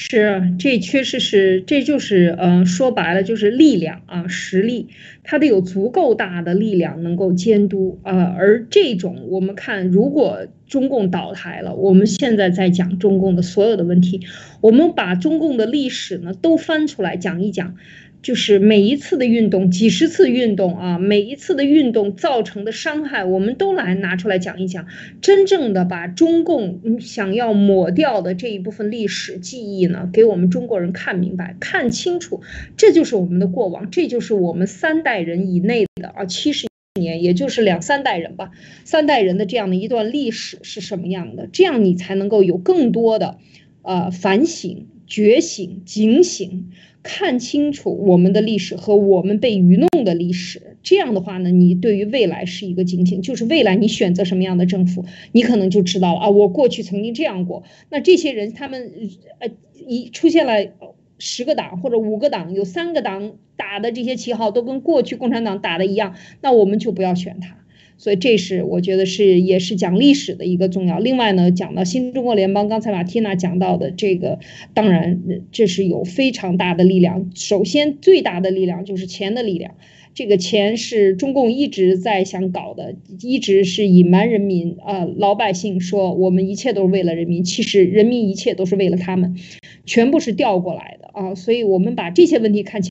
[0.00, 4.86] 是，这确实是，这就是，嗯，说白了就是力量啊，实力，
[5.24, 8.32] 它得有足够大的力量能够监督啊。
[8.38, 14.20] 而这种，我们看，如果中共倒台了，我们现在在讲中共的所有的问题，
[14.60, 17.74] 我们把中共的历史呢都翻出来讲一讲。
[18.20, 24.86] 就是每一次的运动，几十次运动啊，每一次的运动造成的伤害，我们都来拿出来讲一讲，
[25.22, 32.42] 真正的把中共想要抹掉的这一部分历史记忆呢，给我们中国人看明白、看清楚，
[32.76, 36.66] 这就是我们的过往，这就是我们三代人以内的啊，七十
[37.00, 38.50] 年，也就是两三代人吧，
[38.84, 43.38] 三代人的这样的一段历史是什么样的，这样你才能够有更多的
[43.82, 46.72] 呃反省、觉醒、警醒。
[47.10, 57.62] 看清楚我们的历史和我们被愚弄的历史，这样的话呢，你对于未来是一个警醒，就是未来你选择什么样的政府，你可能就知道了啊，我过去曾经这样过。
[57.88, 58.92] 那这些人他们
[59.38, 59.48] 呃
[59.86, 60.70] 一出现了
[61.18, 67.56] 十个党或者五个党，有三个党打的这些旗号都跟过去共产党打的一样，那我们就不要选他。
[67.98, 70.98] 所以这是我觉得是也是讲历史的一个重要。
[71.00, 74.38] 另外呢，讲到新中国联邦，刚才马蒂娜讲到的这个，
[74.72, 77.30] 当然这是有非常大的力量。
[77.34, 79.74] 首先最大的力量就是钱的力量，
[80.14, 89.36] 这个钱是中共一直在想搞的，一直是隐瞒人民啊老百姓说我们一切都是为了人民，其实人民一切都是为了他们，
[89.84, 91.34] 全部是调过来的啊。
[91.34, 92.90] 所以我们把这些问题看清。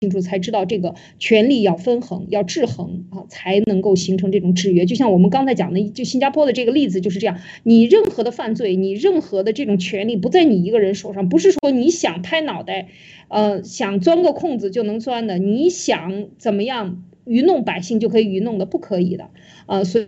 [0.00, 4.86] 清楚才知道这个权力要分衡，要制衡啊，才能够形成这种制约。
[4.86, 7.38] 就像我们刚才讲的，就新加坡的这个例子就是这样。
[7.64, 12.88] 你任何的犯罪，你任何的这种权利不在你一个人手上，不是说你想拍脑袋，
[13.28, 19.28] 呃，想钻个空子就能钻的，你想怎么样愚弄百姓就可以愚弄的，不可以的
[19.66, 20.06] 啊，所以。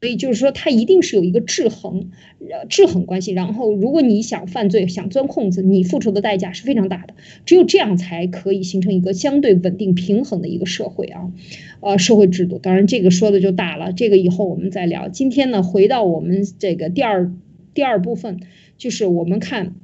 [0.00, 3.32] 所以就是说，它一定是有一个制衡，呃，制衡关系。
[3.32, 7.14] 然后，如果你想犯罪、想钻空子，你付出的代价是非常大的。
[7.44, 11.32] 只有这样才可以形成一个相对稳定、平衡的一个社会啊，
[11.80, 12.58] 呃，社会制度。
[12.58, 15.08] 当然，这个说的就大了，这个以后我们再聊。
[15.08, 17.32] 今天呢，回到我们这个第二
[17.74, 18.40] 第二部分，
[18.76, 19.74] 就是我们看。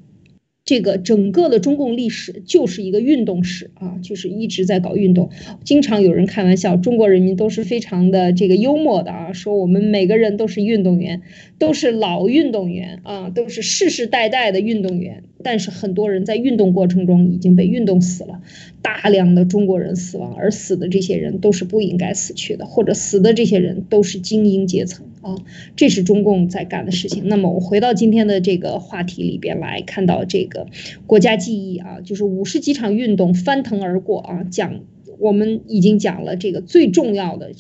[0.65, 5.29] 这个整个的中共历史就是一个运动史啊，就是一直在搞运动。
[5.63, 11.21] 经常有人开玩笑，中国人民都是非常的这个幽默的啊，说我们每个人都是运动员，
[11.59, 15.25] 都是老运动员啊，都是世世代代的运动员。
[15.45, 18.41] 但是很多人在运动过程中已经被运动死了，
[18.83, 25.37] 大量的中国人死亡，而死的这些人都是不应该死去的，或者死的这些人都是精英阶层啊，
[25.77, 27.29] 这是中共在干的事情。
[27.29, 30.67] 那么我回到今天的这个话题里边来看到这个
[31.07, 34.81] 国家记忆啊，就是五十几场运动翻腾而过啊，讲
[35.19, 37.53] 我们已经讲了这个最重要的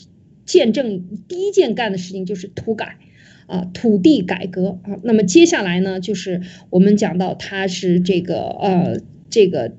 [0.46, 2.96] 见证，第一件干的事情就是土改。
[3.46, 9.72] 啊，土地改革啊，那么接下来呢，就是我们讲到它是这个呃这个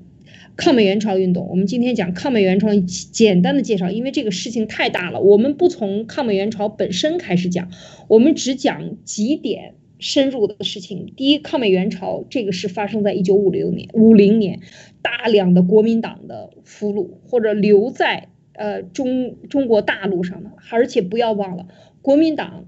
[0.56, 1.48] 抗美援朝运动。
[1.48, 2.68] 我们今天讲抗美援朝，
[3.12, 7.70] 简单的介绍，因为这个事情太大了，我们不从抗美援朝本身开始讲，
[8.08, 11.12] 我们只讲几点深入的事情。
[11.16, 14.60] 第一，抗美援朝这个是发生在一九五六年五零年，
[15.02, 21.66] 大量的国民党的俘虏或者留在呃中中国大陆上的，而且不要忘了
[22.00, 22.66] 国民党。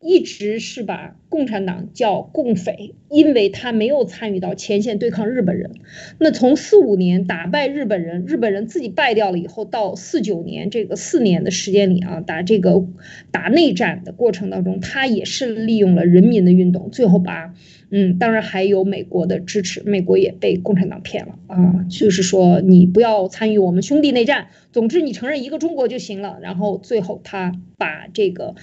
[0.00, 5.70] 一直是把共产党叫共匪，因为他没有参与到前线对抗日本人。
[6.18, 12.84] 那从四五年打败日本人，日本人自己败掉了以后，到四九年这个四年的时间里啊，打这个
[13.30, 17.54] 打内战的过程当中，他也是利用了人民的运动，最后把
[17.90, 26.38] 嗯，当然还有美国的支持，美国也被共产党骗了啊，就是说你不要参与我们兄弟内战，总之你承认一个中国就行了。
[26.42, 28.54] 然后最后他把这个。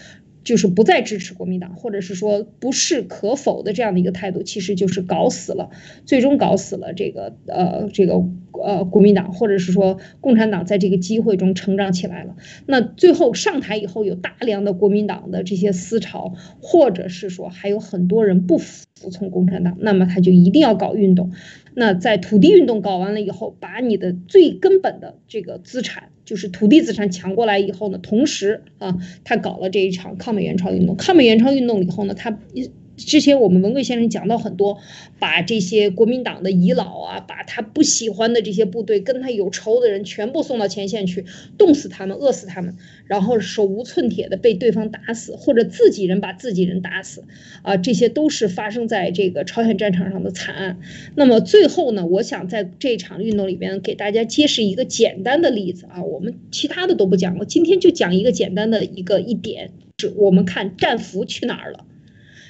[0.43, 5.69] 就是不再支持国民党，或者是说不是可否的这样的一个态度，其实就是搞死了，
[6.05, 8.23] 最终搞死了这个呃这个
[8.63, 12.35] 呃国民党，或者是说共产党在这个机会中成长起来了。
[12.65, 21.31] 那最后上台以后，有大量的国民党的这些思潮，或者是说还有很多人不服从共产党，那么他就一定要搞运动。
[21.75, 26.09] 那在土地运动搞完了以后，把你的最根本的这个资产。
[26.25, 30.95] 就是土地资产抢过来以后呢，同时啊，他搞了这一场抗美援朝运动。
[30.95, 32.39] 抗美援朝运动以后呢，他
[33.05, 34.79] 之前我们文贵先生讲到很多，
[35.19, 41.25] 把这些国民党的遗老啊，把他不喜欢的这些部队，跟他有仇的人全部送到前线去，
[41.57, 47.23] 冻死他们，饿死他们，然后手无寸铁的被对方打死，或者自己人把自己人打死，
[47.61, 50.79] 啊，这些都是发生在这个朝鲜战场上的惨案。
[51.15, 61.85] 那么最后呢，我想在这场运动里边给大家揭示一个简单的例子啊，我们其他的都不讲了，今天就讲一个简单的一个一点，是我们看战俘去哪儿了。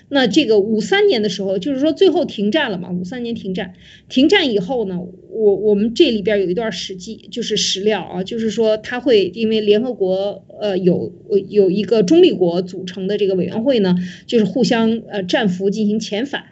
[0.10, 2.92] 那这个五三年的时候，就是说最后停战了嘛？
[2.92, 3.74] 五三年停战，
[4.10, 11.12] 停战以后呢，我我们这里边有一段史记，就是史料啊，就是说他会因为联合国呃有
[11.50, 13.96] 有一个中立国组成的这个委员会呢，
[14.28, 16.44] 就是互相呃战俘进行遣返，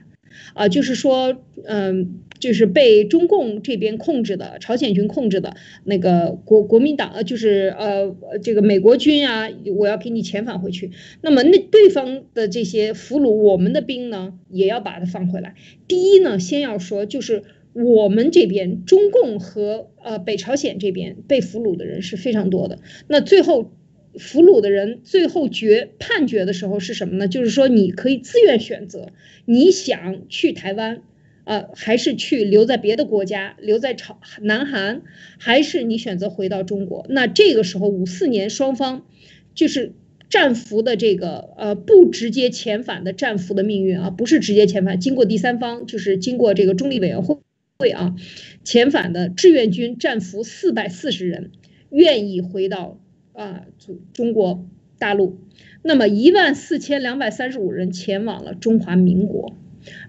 [0.54, 2.22] 啊，就是说嗯。
[2.42, 10.92] 就是被中共这边控制的朝鲜军控制的那个国国民党，呃，就是呃这个美国军啊，我要给你遣返回去。
[11.22, 15.54] 那么那对方的这些俘虏，我们的兵呢，也要把它放回来。
[15.88, 22.80] 第一呢，先要说就是我们这边中共和呃北朝鲜这边被俘虏的人是非常多的。
[23.08, 23.72] 那最后
[24.16, 27.28] 俘虏的人最后决判决的时候是什么呢？
[27.28, 29.12] 就是说你可以自愿选择，
[29.46, 31.04] 你想去台湾。
[31.52, 35.02] 呃，还是去留在别的国家，留在朝南韩，
[35.38, 37.06] 还是你选择回到中国？
[37.10, 39.06] 那这个时候五四年双方
[39.54, 39.92] 就是
[40.30, 47.38] 战俘的这个呃不直接遣返的战俘的命运啊，不是直接遣返，经过第三方，就是经过这个中立委员会
[47.80, 48.16] 会啊
[48.64, 51.52] 遣返的志愿军战俘四百四十人
[51.90, 52.98] 愿意回到
[53.34, 54.66] 啊中中国
[54.98, 55.38] 大陆，
[55.84, 59.58] 那么一万四千两百三十五人前往了中华民国。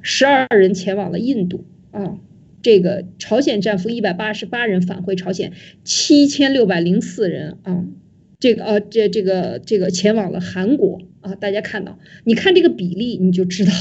[0.02, 2.18] 十二人前往了印度啊，
[2.62, 5.52] 这个朝鲜战俘一百八十八人返回朝鲜，
[5.84, 7.86] 七千六百零四人啊，
[8.38, 13.72] 这个呃这这个这个前往了韩国啊，大家看到，你看这个比例你就知道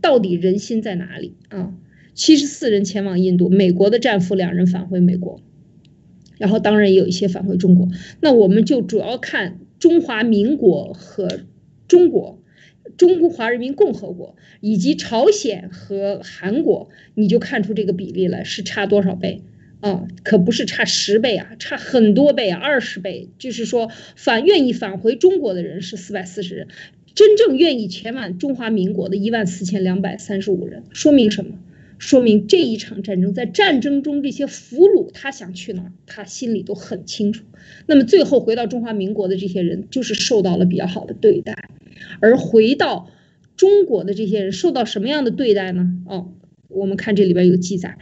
[0.00, 1.74] 到底人心在哪里啊。
[2.14, 5.40] 七十四人前往印度，美国的战俘两人返回美国，
[6.36, 7.88] 然后当然也有一些返回中国。
[8.20, 11.40] 那我们就主要看中华民国和
[11.88, 12.41] 中国。
[13.08, 19.42] 中华人民共和国以及朝鲜和韩国，你就看出这个比例来是差多少倍
[19.80, 20.06] 啊？
[20.22, 23.28] 可不是差十倍啊，差很多倍啊，二十倍。
[23.38, 26.68] 就是说，返愿意返回中国的人是四百四十人，
[27.16, 31.58] 真正愿意前往中华民国的一万四千两百三十五人，说明什么？
[31.98, 37.44] 说明这一场战争，在战争中这些俘虏他想去哪儿，他心里都很清楚。
[37.86, 41.68] 那么最后回到中华民国的这些人，就是受到了比较好的对待。
[42.22, 43.10] 而回到
[43.56, 45.92] 中国的这些人受到什么样的对待呢？
[46.06, 46.32] 哦，
[46.68, 47.98] 我们看这里边有记载，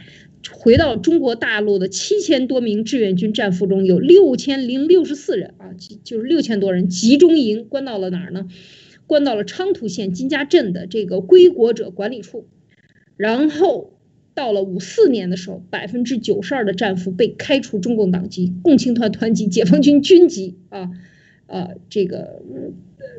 [0.51, 5.71] 回到中国大陆的七千多名志愿军战俘中有六千零六十四人啊，
[6.03, 8.47] 就是六千多人集中营关到了哪儿呢？
[9.07, 12.47] 关到了昌图县金家镇的这个归国者管理处。
[13.17, 13.99] 然后
[14.33, 20.89] 到了五四年的时候，百分之九十二的战俘被开除中共党籍、共青团团籍、解放军军籍啊，
[21.51, 22.41] 呃，这个。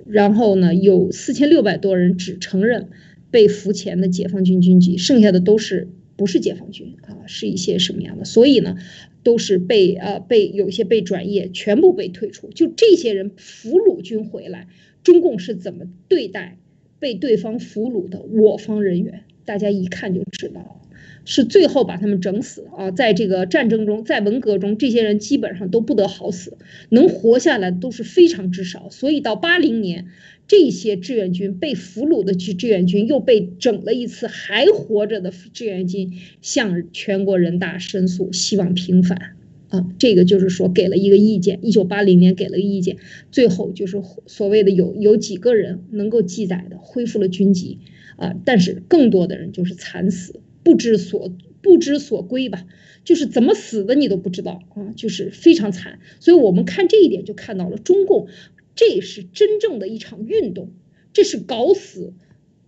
[0.06, 2.88] 然后呢，有四千六百多人只承认
[3.30, 8.24] 被俘前的解放军军籍，剩下的都是不是解放军啊，是一些什么样的？
[8.24, 8.76] 所以呢，
[9.22, 12.48] 都是被呃被有些被转业，全部被退出。
[12.48, 14.68] 就这些人俘虏军回来，
[15.02, 16.58] 中共是怎么对待
[16.98, 19.24] 被对方俘虏的我方人员？
[19.44, 20.81] 大家一看就知道了。
[21.24, 22.90] 是最后把他们整死啊！
[22.90, 26.58] 在这个战争中，在文革中，这些人基本上都不得好死，
[26.88, 28.88] 能活下来都是非常之少。
[28.90, 30.06] 所以到八零年，
[30.48, 39.36] 这些志愿军被俘虏的志志愿军又被整了一次，还活着的志愿军向全国人大申诉，希望平反
[39.68, 39.86] 啊！
[39.98, 42.96] 这个就是说给了一个意见，一九八零年给了意见，
[43.30, 47.78] 最后就是所谓的有有几个人能够记载的恢复了军籍
[48.16, 50.40] 啊，但是更多的人就是惨死。
[50.62, 52.66] 不知所不知所归吧，
[53.04, 56.00] 就是怎么死的你都不知道啊，就是非常惨。
[56.20, 58.28] 所以我们看这一点就看到了中共，
[58.74, 60.72] 这是真正的一场运动，
[61.12, 62.14] 这是搞死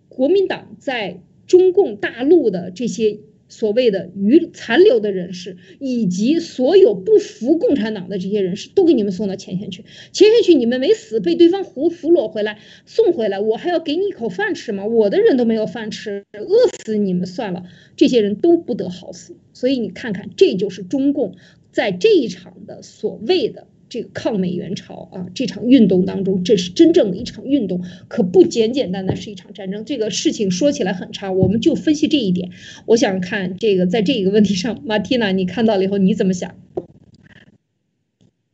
[0.09, 9.85] 国民党在中共大陆的这些所谓的余残留的人士，以及所有不服共产党的这些人士，都给你们送到前线去。
[10.11, 14.85] 前线去，你们没死，被对方俘俘虏回来，送回来，我还要给你一口饭吃吗？
[14.85, 17.63] 我的人都没有饭吃，饿死你们算了。
[17.95, 19.37] 这些人都不得好死。
[19.53, 21.35] 所以你看看，这就是中共
[21.71, 23.67] 在这一场的所谓的。
[23.95, 29.85] 这个抗美援朝啊，这场运动当中，这是真正的一场运动，可不简简单单是一场战争。
[29.85, 32.49] 这个事情说起来很长，我们就分析这一点。
[32.87, 36.55] 我想看这个，在这一个问题上，马蒂娜，你看到了以后你怎么想？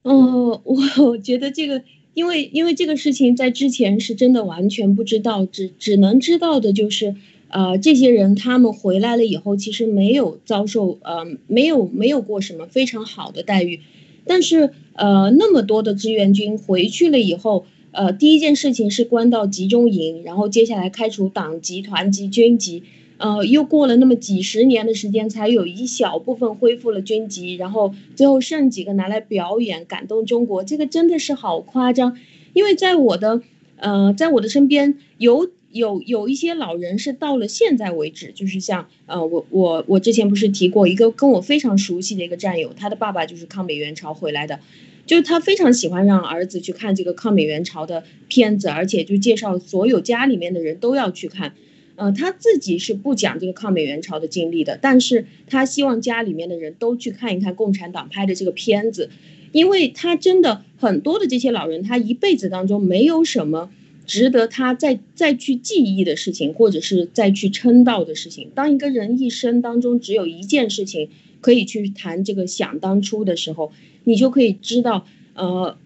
[0.04, 1.82] 嗯，我觉得这个，
[2.14, 7.16] 因为因为这个事情在之前是真的完全不知道，只只能知道的就是，
[7.48, 13.80] 呃，这些人他们回来了以后，其实没有遭受，呃，没有没有过什么非常好的待遇。
[14.26, 22.84] 但是，呃，那么多的志愿军回去了以后，呃，第一件事情是关到集中营，然后接下来开除党籍、团籍、军籍，
[23.18, 32.18] 呃，又过了那么几十年的时间，才有一小部分恢复了军籍，然后最后剩几个拿来表演，感动中国，这个真的是好夸张，
[32.54, 33.42] 因为在我的，
[33.78, 35.50] 呃，在我的身边有。
[35.72, 44.60] 有有一些老人是到了现在为止，就是像呃，我我我之前不是提过一个跟我非常熟悉的一个战友，他的爸爸就是抗美援朝回来的，
[45.06, 51.54] 就是他非常喜欢让儿子去看这个抗美援朝的片子，而且就介绍所有家里面的人都要去看，
[51.96, 59.10] 呃，他自己是不讲这个抗美援朝的经历的，但是他希望家里面的人都去看一看共产党拍的这个片子，
[59.54, 63.72] 因为他真的很多的这些老人，他一辈子当中没有什么。
[64.06, 68.50] 值得他再再去记忆的事情，或者是再去称道的事情。
[68.56, 73.72] 当一个人一生当中只有一件事情可以去谈这个想当初的时候，
[74.04, 75.78] 你就可以知道，呃，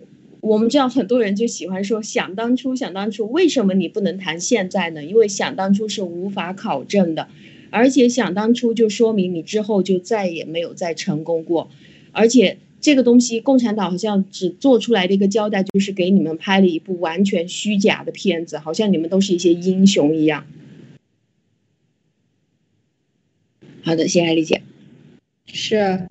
[0.41, 5.03] 我们知道很多人就喜欢说想当初，想当初，为什么你不能谈现在呢？
[5.03, 7.28] 因为想当初是无法考证的，
[7.70, 11.70] 而且想当初就说明你之后就再也没有再成功过，
[12.11, 12.57] 而且。
[12.82, 20.45] 这个东西，共产党好像只做出来的一个交代，就是给你们拍了一部完全虚假的片子，好像你们都是一些英雄一样。
[23.84, 24.61] 好的，谢谢艾丽姐。
[25.45, 26.07] 是，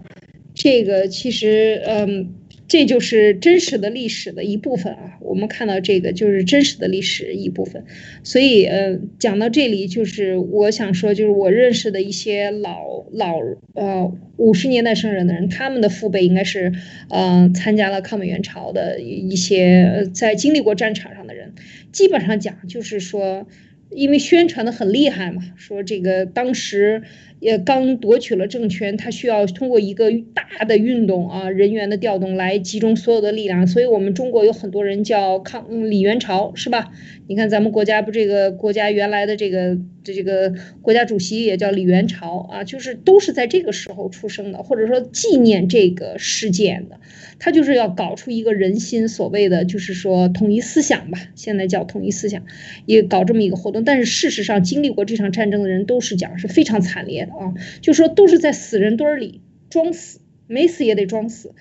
[0.55, 2.35] 这个其实，嗯。
[2.67, 5.19] 这就是真实的历史的一部分啊！
[5.21, 7.85] 我们看到这个就是真实的历史一部分，
[8.23, 13.39] 所以呃，讲到这里，就是我想说，就是我认识的一些老老
[13.75, 16.73] 呃五十年代生人的人，他们的父辈应该是
[17.11, 21.53] 呃参加了抗美援朝的一些在经历过战场上的人，
[21.93, 23.47] 基本上讲就是说，
[23.91, 27.03] 因为宣传的很厉害嘛，说这个当时。
[27.45, 33.67] 也刚夺取了政权，他需要通过一个大的运动啊，人员的调动来集中所有的力量。
[33.67, 36.91] 所以，我们中国有很多人叫抗李元朝，是吧？
[37.27, 46.99] 你看咱们国家不，这个国家原来的这个这这个国家主席也叫李元朝啊，就是都是在这个时候出生的，或者说纪念这个事件的。
[47.39, 52.43] 他就是要搞出一个人心所谓的就是说统一思想吧，现在叫统一思想，
[52.87, 53.85] 也搞这么一个活动。
[53.85, 61.53] 但是事实上，经历过这场战争的人都是讲是非常惨烈的啊，就说都是在死人堆儿里装死，没死也得装死。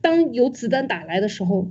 [0.00, 1.70] 当有子弹打来的时候，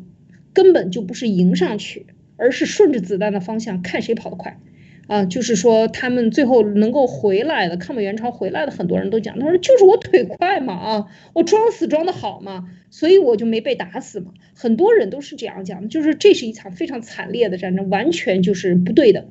[0.54, 2.08] 根本就不是迎上去，
[2.38, 4.60] 而是顺着子弹的方向看谁跑得快。
[5.08, 14.34] 啊，就是说他们最后能够回来的，抗美援朝回来的很多人都讲，他说就是我腿快嘛，啊，我装死装的好嘛，所以我就没被打死嘛。
[14.54, 19.28] 很多人都是这样讲的，就是这是一场非常惨烈的战争，完全就是不对的，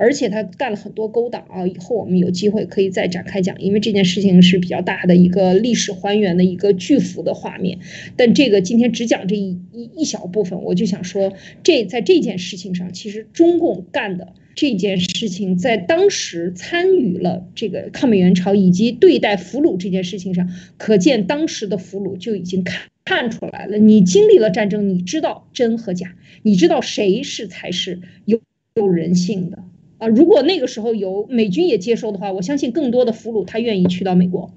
[0.00, 1.66] 而且他干了很多勾当啊。
[1.66, 7.78] 以后我们有机会可以再展开讲，因为这件事情是比较大的一个历史还原的一个巨幅的画面。
[8.16, 14.34] 但这个今天只讲这一一一小部分，我就想说，这在这件事情上，其实中共干的。
[14.56, 23.78] 这件事情在当时参与了这个抗美援朝以及对待俘虏这件事情上，可见当时的俘虏就已经看看出来了。
[23.78, 28.40] 你经历了战争，你知道真和假，你知道谁是才是有
[28.74, 29.62] 有人性的
[30.00, 30.08] 啊！
[30.08, 34.52] 如果那个时候有美军也接收的话，我相信更多的俘虏他愿意去到美国。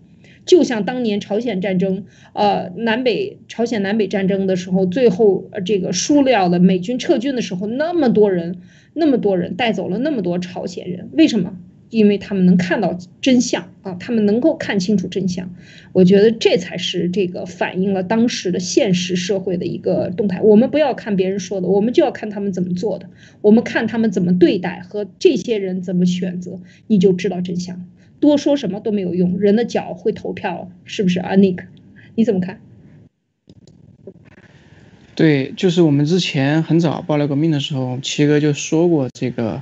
[0.46, 8.62] 就像当年朝鲜战争，呃，南北朝鲜南北战争的时候，最后这个输掉了美军撤军的时候，那么多人。
[8.96, 11.58] 那么多人带走了那么多朝鲜人，为什么？
[11.94, 15.54] 因为他们能看到真相啊，他们能够看清楚真相。
[15.92, 20.42] 我觉得这才是这个反映了当时的现实社会的一个动态。
[20.42, 23.10] 我们不要看别人说的，我们就要看他们怎么做的。
[23.42, 27.86] 我们看他们怎么对待和这些人怎么选择，你就知道真相。
[28.20, 31.66] 多说什么都没有用，人的脚会投票，是不是啊，Nick？
[32.16, 32.60] 你怎么看？
[35.14, 39.62] 对，就是我们之前很早爆料革命的时候，七哥就说过这个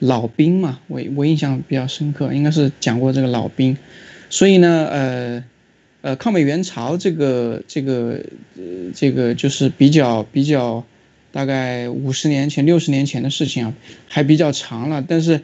[0.00, 3.76] 老兵嘛，我我印象比较深刻，应该是讲过这个老兵，
[4.30, 5.44] 所以呢，呃，
[6.00, 8.24] 呃，抗美援朝这个这个
[8.56, 8.62] 呃
[8.94, 10.84] 这个就是比较比较，
[11.32, 13.74] 大概五十年前、六十年前的事情啊，
[14.08, 15.04] 还比较长了。
[15.06, 15.42] 但是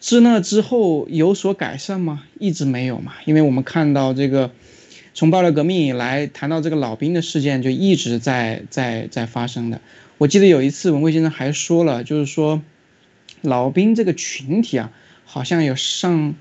[0.00, 2.24] 自那之后有所改善吗？
[2.38, 4.50] 一直没有嘛，因为我们看到这个
[5.12, 9.80] 从暴乱革命以来，谈到这个老兵的事件就一直在在在发生的。
[10.16, 12.62] 我记得有一次文贵先生还说了，就是说
[13.42, 14.90] 老兵这个群体啊，
[15.24, 16.34] 好像有上。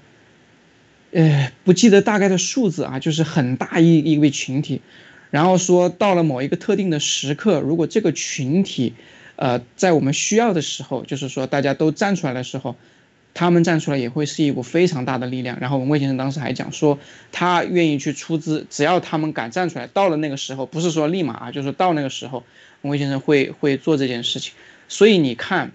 [1.13, 4.81] 呃，不记得大概的数字啊，就是很大一一位群体，
[5.29, 8.93] 然后说到了某一个特定的时刻，如果这个群体，
[9.35, 12.77] 呃，在我们需要的时候，就是说大家都站出来的时候，
[13.33, 15.59] 他们站出来也会是一股非常大的力量。
[15.59, 16.97] 然后文贵先生当时还讲说，
[17.33, 22.45] 他愿意去出资，只要他们敢站出来，到了那个时候，不是说立马啊，就是到那个时候，
[22.83, 24.53] 文贵先生会会做这件事情。
[24.87, 25.73] 所以你看。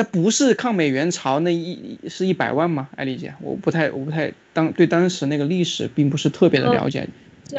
[0.00, 2.88] 它不是抗美援朝那一是一百万吗？
[2.96, 7.06] 艾丽姐，我不太我不太当对当时那个历史并不是特别的了解，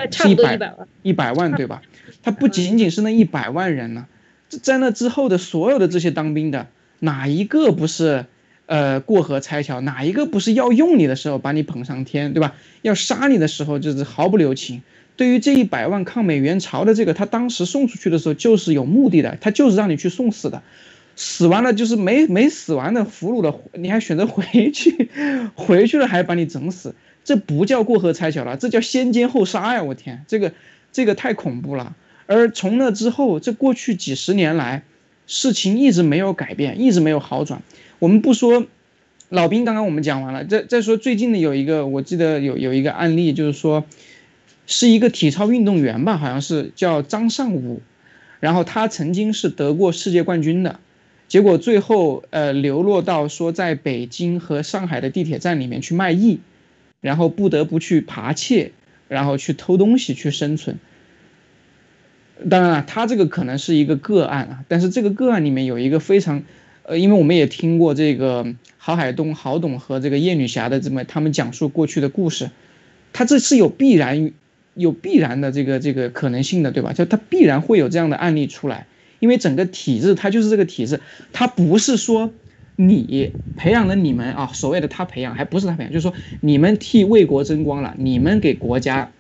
[0.09, 1.83] 是一百万一百万对吧？
[2.23, 4.07] 它不仅仅是那一百万人呢，
[4.49, 6.65] 在那之后的所有的这些当兵的，
[6.97, 8.25] 哪一个不是
[8.65, 9.79] 呃过河拆桥？
[9.81, 12.55] 哪一个不是要用你的时候把你捧上天，对吧？
[12.81, 14.81] 要杀你的时候就是毫不留情。
[15.15, 20.63] 对于这一百万抗美援朝的这个，他当时送出去的时候就是有目的的，他就是让你去送死的。
[21.24, 25.07] 死完了就是没没死完的俘虏了，你还选择回去，
[25.53, 29.84] 回去了还把你整死，这不叫过河拆桥了，这叫先奸后杀呀！
[29.84, 30.51] 我天，这个
[30.91, 31.95] 这个太恐怖了。
[32.26, 34.82] 而从那之后，这过去几十年来，
[35.28, 37.61] 事情一直没有改变，一直没有好转。
[37.99, 38.65] 我们不说
[39.30, 43.86] 老兵，刚刚我们讲完了，再再说最近的有一个，我记得有有一个案例，就是说
[44.65, 47.80] 是一个体操运动员吧，好像是叫张尚武，
[48.39, 50.80] 然后他曾经是得过世界冠军的。
[51.32, 56.41] 结果最后，呃，流落到说在北京和上海的地铁站里面去卖艺，
[56.99, 58.73] 然后不得不去扒窃，
[59.07, 60.77] 然后去偷东西去生存。
[62.49, 66.43] 当然了，他这个可能是一个个案啊，但是这个个案里面有一个非常，
[66.84, 68.45] 呃，因为我们也听过这个
[68.77, 72.51] 郝海东、郝董和这个叶女侠的这么他们讲述过去的故事，
[73.13, 74.34] 他这是有必然
[74.73, 76.91] 有必然的这个这个可能性的，对吧？
[76.91, 78.86] 就他必然会有这样的案例出来。
[79.22, 80.99] 因为整个体制，它就是这个体制，
[81.32, 82.34] 它不是说
[82.76, 89.11] 你培养了你们啊，所谓的他培养，还不是他培养，就是说你们替为国争光了，你们给国家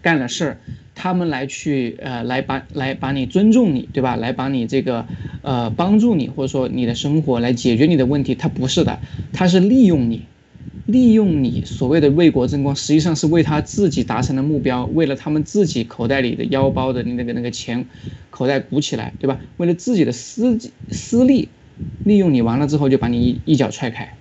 [0.00, 0.58] 干了事儿，
[0.94, 4.16] 他们来去呃来把来把你尊重你，对吧？
[4.16, 5.06] 来把你这个
[5.42, 8.98] 呃帮助你，或者说你的生活来解决你的问题，他不是的，
[9.32, 10.22] 他是利用你。
[10.86, 17.84] 利用你所谓的为国争光，实际上是为他自己达成的目标，为了他们自己口袋里的腰包的那个那个钱，
[18.30, 19.40] 口袋鼓起来，对吧？
[19.56, 20.58] 为了自己的私
[20.90, 21.48] 私利，
[22.04, 24.16] 利用你完了之后就把你一一脚踹开，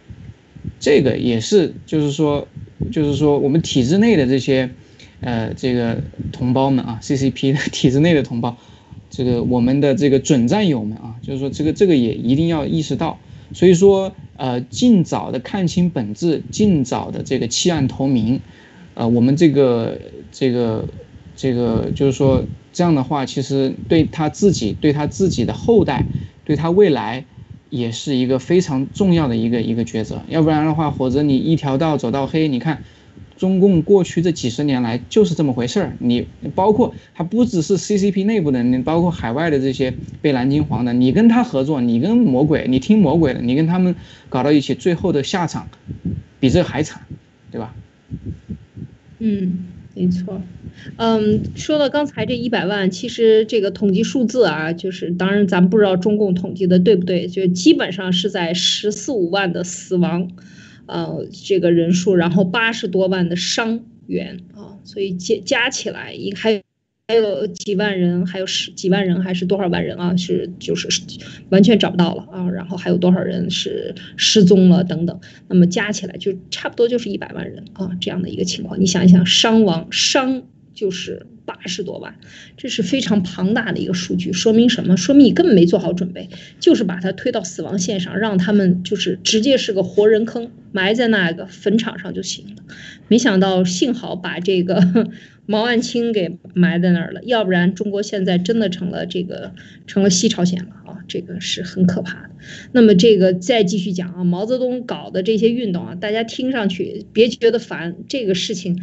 [0.79, 2.47] 这个也是，就是说，
[2.91, 4.71] 就是说我们体制内的这些，
[5.21, 6.01] 呃，这个
[6.31, 8.57] 同胞们啊，CCP 的 体制内的同胞，
[9.11, 13.19] 这个我们的这个准战友们啊，就是说这个这个也一定要意识到。
[13.53, 18.41] 所以说，呃，尽早的看清本质，尽早的这个弃暗投明，
[18.93, 19.99] 呃，我们这个
[20.31, 20.87] 这个
[21.35, 26.09] 这个就是说，这样的话，其实对他自己、对他自己的后代、
[26.43, 27.25] 对他未来，
[27.69, 30.23] 也是一个非常重要的一个一个抉择。
[30.27, 32.83] 要不然的话，否则你一条道走到黑，你看。
[33.37, 36.25] 中共过去这几十年来就是这么回事儿，你
[36.55, 43.95] 包括他不只是 CCP 内部的，你包括海外的这些被蓝金黄的，你跟他合作，你跟魔鬼，你听魔鬼的，你跟他们
[44.29, 45.67] 搞到一起，最后的下场
[46.39, 47.01] 比这还惨，
[47.51, 47.75] 对吧？
[49.19, 50.41] 嗯，没错。
[50.97, 60.29] 嗯，说到刚才这一百万，其实这个统计数字啊，就是当然咱不知道中共统计的对不对，就基本上是在十四五万的死亡。
[60.85, 66.61] 呃，这个人数，然后八十多万的伤员啊，所以加加起来，一还有
[67.07, 70.15] 还有几万人，还有十几万人，还是多少万人啊？
[70.15, 70.87] 是就是
[71.49, 80.43] 完全找不到了啊，然后还有多少人是失踪了等等，那么加起来就差不多就是一百万人啊，这样的一个情况，你想一想，伤亡伤。
[80.75, 82.15] 就是八十多万，
[82.57, 84.97] 这是非常庞大的一个数据，说明什么？
[84.97, 86.27] 说明你根本没做好准备，
[86.59, 92.63] 就是把它推到死亡线上，让他们就是直接是个活人坑，埋在那个坟场上就行了。
[93.07, 95.09] 没想到，幸好把这个
[95.47, 99.53] 毛岸青给埋在那儿了，要不然中国现在真的成了这个
[99.87, 100.99] 成了西朝鲜了啊！
[101.07, 102.31] 这个是很可怕的。
[102.73, 108.81] 那么这个再继续讲啊，毛泽东搞的这些运动啊，大家听上去别觉得烦，这个事情。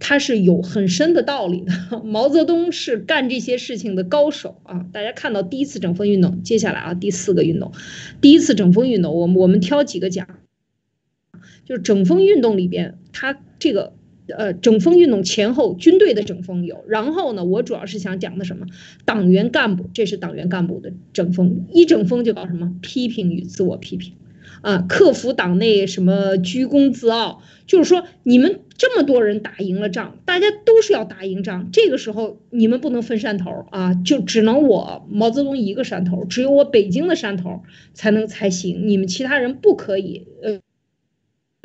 [0.00, 2.02] 他是有很深的道理的。
[2.04, 4.84] 毛泽东是干这些事情的高手啊！
[4.92, 7.72] 大家看到第一次整风运动，接下来啊第四个运动，
[8.20, 10.26] 第一次整风运动，我们我们挑几个讲，
[11.64, 13.92] 就是整风运动里边，他这个
[14.26, 18.66] 呃，整风运动前后军队的整风有，然后呢，我主要是想讲的什么？
[19.04, 22.74] 党员干部，这是党员干部的整风，一整风就搞什么？
[22.80, 24.14] 批评与自我批评，
[24.62, 37.62] 啊，克服党内什么居功自傲，就是说你们这么多人打赢了仗，大家都是要打赢仗，这个时候你们不能分山头啊，就只能我毛泽东一个山头，只有我北京的山头
[37.92, 40.60] 才能才行，你们其他人不可以，呃。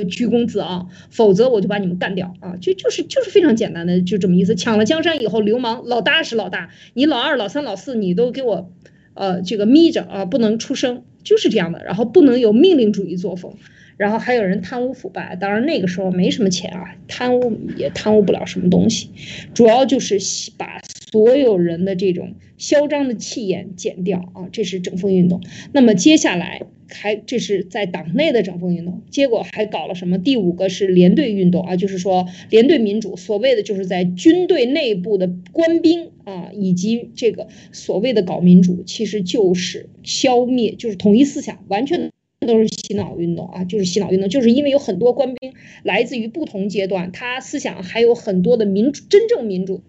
[0.06, 2.56] 鞠躬子啊，否则我就把你们干掉啊！
[2.62, 4.56] 就就是就是非常简单的，就这么意思。
[4.56, 8.72] 抢了江山以后，流氓老大是老大，你老二、老三、老四你都给我，
[9.14, 11.84] 呃，这个眯着啊，不能出声，就是这样的。
[11.84, 13.54] 然后不能有命令主义作风，
[14.00, 15.36] 然后还有人贪污腐败。
[15.36, 19.10] 当然那个时候没什么钱啊，贪污也贪污不了什么东西，
[19.54, 20.18] 主要就是
[20.58, 20.82] 把
[21.12, 25.44] 所有人的这种嚣张的气焰减掉啊，这是整风运动。
[25.74, 26.62] 那么接下来。
[26.92, 30.18] 还这是在党内的整风运动，结果还搞了什么？
[30.18, 42.10] 第五个是连队运动啊，就是说连队民主，所谓的就是在军队内部的官兵啊，以及这个所谓的搞民主，其实就是消灭，就是统一思想，完全
[42.48, 49.82] 都是洗脑运动啊，就是洗脑运动，就是因为有很多官兵来自于不同阶段，他思想还有很多的民主，真正民主。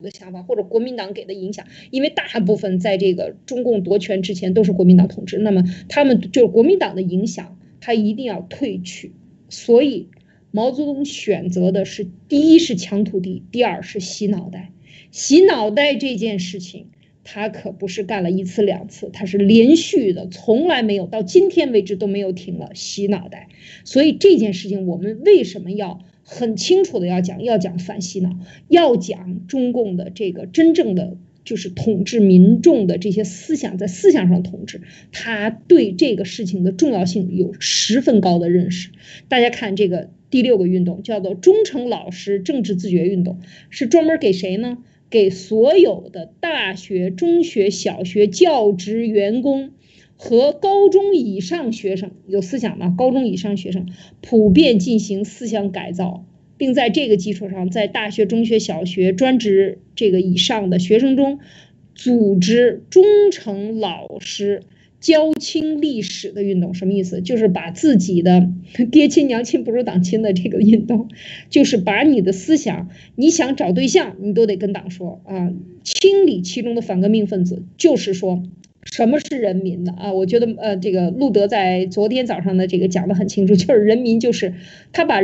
[0.00, 9.12] 的想法或者国民党给的影响，因为大部分在这个中共夺权之前都是国民党统治，那么他们就是国民党的影响，他一定要退去。
[9.48, 10.08] 所以
[10.50, 14.72] 毛泽东选择的是第一是抢土地，第二是洗脑袋。
[15.12, 16.88] 洗脑袋这件事情，
[17.24, 23.48] 他可不是干了一次两次，他是连续的，从来没有到今天为止都没有停了洗脑袋。
[23.84, 26.00] 所以这件事情，我们为什么要？
[26.26, 28.30] 很清楚的要讲，要讲反洗脑，
[28.68, 34.80] 要讲中共的这个真正的就是统治民众的这些思想，在思想上统治，
[35.12, 38.88] 他对这个事情的重要性有十分高的认识。
[39.28, 44.78] 大家看这个第六个运动叫做忠诚老实政治自觉运动，是专门给谁呢？
[45.10, 49.72] 给所有的大学、中学、小学教职员工。
[50.16, 53.88] 和高中以上学生有思想吗高中以上学生
[54.22, 56.24] 普遍进行思想改造，
[56.56, 61.40] 并在这个基础上，在大学、中学、小学专职这个以上的学生中，
[61.96, 64.62] 组织忠诚老师、
[65.04, 66.72] 教清历史的运动。
[66.72, 67.20] 什么意思？
[67.20, 68.48] 就是把自己的
[68.90, 71.08] 爹亲娘亲不如党亲的这个运动，
[71.50, 75.52] 就是把你的思想，你想找对象，你都得跟党说啊，
[75.82, 78.42] 清理其中的反革命分子，就是说。
[78.92, 80.12] 什么是人民的啊？
[80.12, 84.52] 我觉得呃，这个路德在昨天早上的这个讲的很清楚， 就是人民就是
[84.92, 85.22] 他把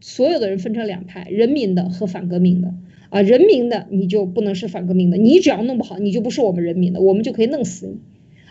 [0.00, 2.72] 所有的人分成两派，人民的和反革命的
[3.10, 3.20] 啊。
[3.20, 7.98] 人民的你就不能是反革命的，你只要弄不好，你就不是我们人民的，我们就可以弄死你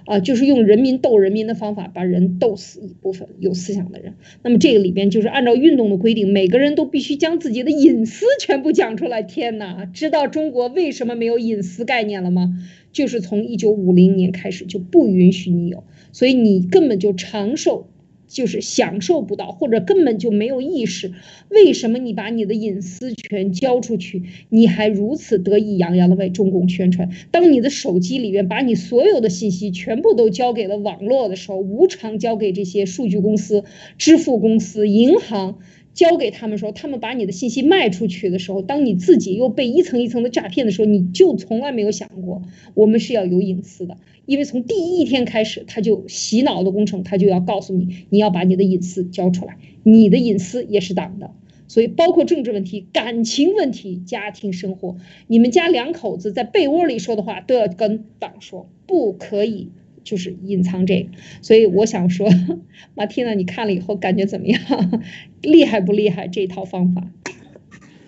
[0.06, 0.20] 啊。
[0.20, 4.16] 就是用人民斗人民的方法，把人斗死一部分有思想的人。
[4.44, 9.24] 那么这个里边就是按照运动的规定，每个人都必须将自己的隐私全部讲出来。
[9.24, 12.54] 天哪，知道中国为什么没有隐私概念了吗？
[12.92, 17.88] 就是从一九五零年开始就不允许你有，所以你根本就长寿，
[18.32, 21.12] 就是享受不到，或者根本就没有意识。
[21.50, 27.10] 为什么你把你的隐私权交出去，你还如此得意洋洋的为中共宣传？
[27.30, 33.66] 当你的手机里面把你所有的信息全部都交给了网络的时候，无偿交给这些数据公司、
[33.98, 35.60] 支付公司、银行。
[35.94, 42.42] 交给他们说，他们把你的信息卖出去的时候，当你自己又被一层一层的诈骗的时候，你就从来没有想过，
[42.74, 51.32] 我们是要有隐私的，因为从第一天开始，他就洗脑的工程，他就要告诉你，你要把你的隐私交出来，你的隐私也是党的，
[51.68, 54.96] 所以包括政治问题、感情问题、家庭生活，
[55.28, 59.72] 你们家两口子在被窝里说的话都要跟党说，不可以。
[60.04, 61.10] 就是隐藏这个，
[61.42, 62.28] 所以我想说，
[62.96, 64.60] 马蒂娜，你看了以后感觉怎么样？
[65.42, 67.08] 厉害不厉害这一套方法？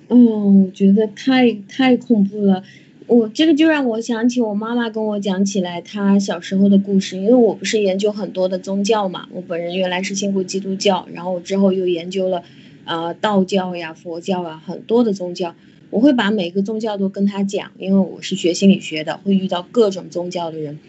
[0.10, 2.64] 嗯，我觉得太太恐怖了。
[3.08, 7.18] 我这个就让我想起我妈妈跟我讲起来她小时候的故事。
[7.18, 12.44] 因为我不是研究很多的宗教嘛，我本人原来是信过基督教，然后我之后又研究了
[12.86, 15.54] 呃道教呀、佛教啊很多的宗教。
[15.90, 20.80] 我会把每个宗教都跟他讲，因为我是学心理学的，会遇到各种宗教的人。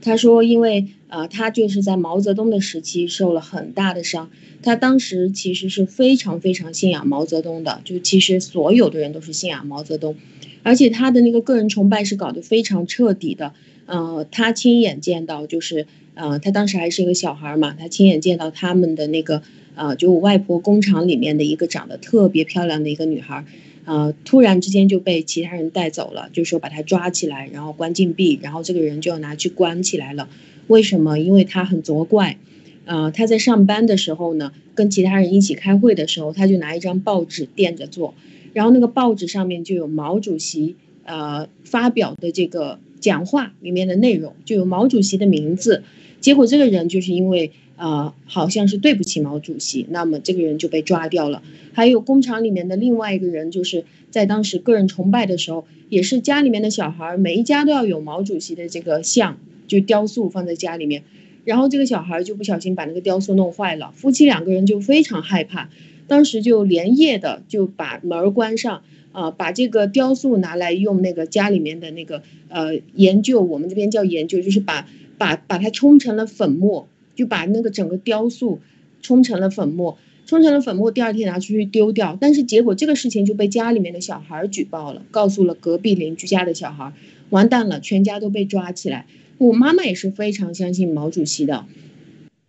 [0.00, 4.30] 他说：“因为呃，他就是在毛泽东的时期受了很大的伤。
[4.62, 10.16] 他当时其实是非常非常信仰毛泽东的，就其实所有的人都是信仰毛泽东，
[10.62, 13.52] 而且他的那个个人崇拜是搞得非常彻底的。
[13.86, 19.42] 呃，他亲眼见到，就是呃，他当时还是一个小孩嘛，他亲眼见到他们的那个
[19.76, 23.44] 呃，就我外婆工厂里面的一个长得特别漂亮的一个女孩。”
[23.88, 30.28] 呃，突然之间就被其他人带走了，就说把他抓起来，然后关禁闭，然后这个人就要拿去关起来了。
[30.66, 31.18] 为什么？
[31.18, 32.36] 因为他很作怪，
[32.84, 38.12] 呃，他在上班的时候呢，跟其他人一起开会的时候，他就拿一张报纸垫着坐，
[38.52, 45.82] 然后那个报纸上面就有毛主席呃发表的这个讲话里面的内容，就有毛主席的名字。
[46.20, 51.42] 结果这个人就是因为呃好像是对不起毛主席，那么这个人就被抓掉了。
[51.72, 61.04] 还有工厂里面的另外一个人，就是在当时个人崇拜的时候，也是家里面的小孩，每一家都要有毛主席的这个像，就雕塑放在家里面。
[61.44, 65.70] 然后这个小孩就不小心把那个雕塑弄坏了，夫妻两个人就非常害怕，
[66.06, 74.86] 当时就连夜的就把门关上，啊，把这个雕塑拿来用那个家里面的那个呃研究，我们这边叫研究，就是把。
[75.20, 76.86] 把把它冲成了粉末，
[77.18, 78.60] 就把那个整个雕塑
[79.02, 82.16] 冲成了粉末，冲成了粉末，第二天拿出去丢掉。
[82.20, 86.92] 但是结果这个事情就被家里面的小孩举报了，告诉了隔壁邻居家的小孩，
[87.30, 89.06] 完蛋了，全家都被抓起来。
[89.38, 91.66] 我妈妈也是非常相信毛主席的，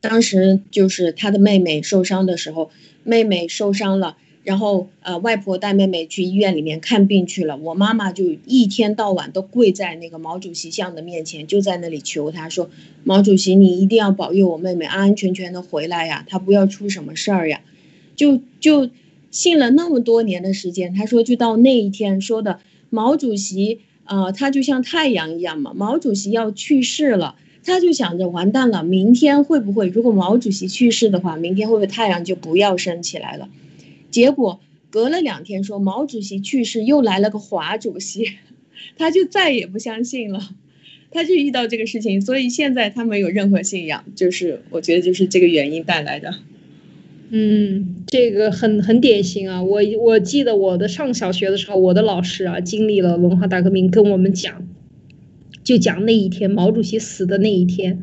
[0.02, 2.70] 当时就是她的妹妹受伤的时候，
[3.04, 4.18] 妹妹受伤了。
[4.44, 7.58] 然后，呃，外婆带妹妹去医院里面看病去了。
[7.58, 12.70] 我妈妈就一天到晚都跪在那个毛主席像的面前，就在那里求他说
[13.04, 17.62] ：“毛主席，你一定要保佑我妹妹安安全全的回来呀，她不要出什么事儿呀。”
[18.16, 18.90] 就就
[19.30, 22.60] 信了那么多年的时间，他说就到那一天说的，
[22.90, 25.74] 毛主席，呃，他就像太阳一样嘛。
[25.76, 33.48] 毛主席要去世了，他就想着完蛋了，明天会不会如果毛主席去世的话，明天会不会太阳就不要升起来了？
[34.12, 38.26] 结果隔了两天，说毛主席去世，又来了个华主席，
[38.98, 40.50] 他就再也不相信了，
[41.12, 46.36] 他就遇到这个事情，所以现在他没有任何信仰，就是我觉得就是这个原因带来的。
[47.32, 54.68] 嗯，这个很很典型啊，我我记得我的上小学的时候，我的老师啊经历了文化大革命，跟我们讲，
[55.64, 58.02] 就讲那一天毛主席死的那一天。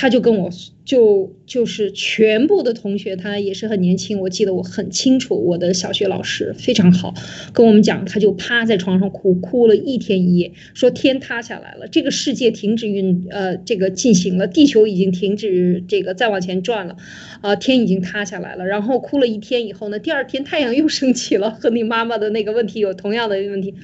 [0.00, 0.48] 他就跟我
[0.84, 5.34] 就就是全部的同学，他也是很年轻，我记得我很清楚。
[5.34, 7.12] 我的小学老师非常好，
[7.52, 16.96] 跟我们讲，他就趴在床上哭，哭了一天一夜，说天塌下来了，这个世界停止运呃这个进行了，地球已经停止这个再往前转了，
[17.40, 18.64] 啊天已经塌下来了。
[18.66, 23.74] 然后哭了一天以后呢，第二天太阳又升起了，和你妈妈的那个问题有同样的问题，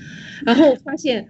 [0.47, 1.27] 然后发现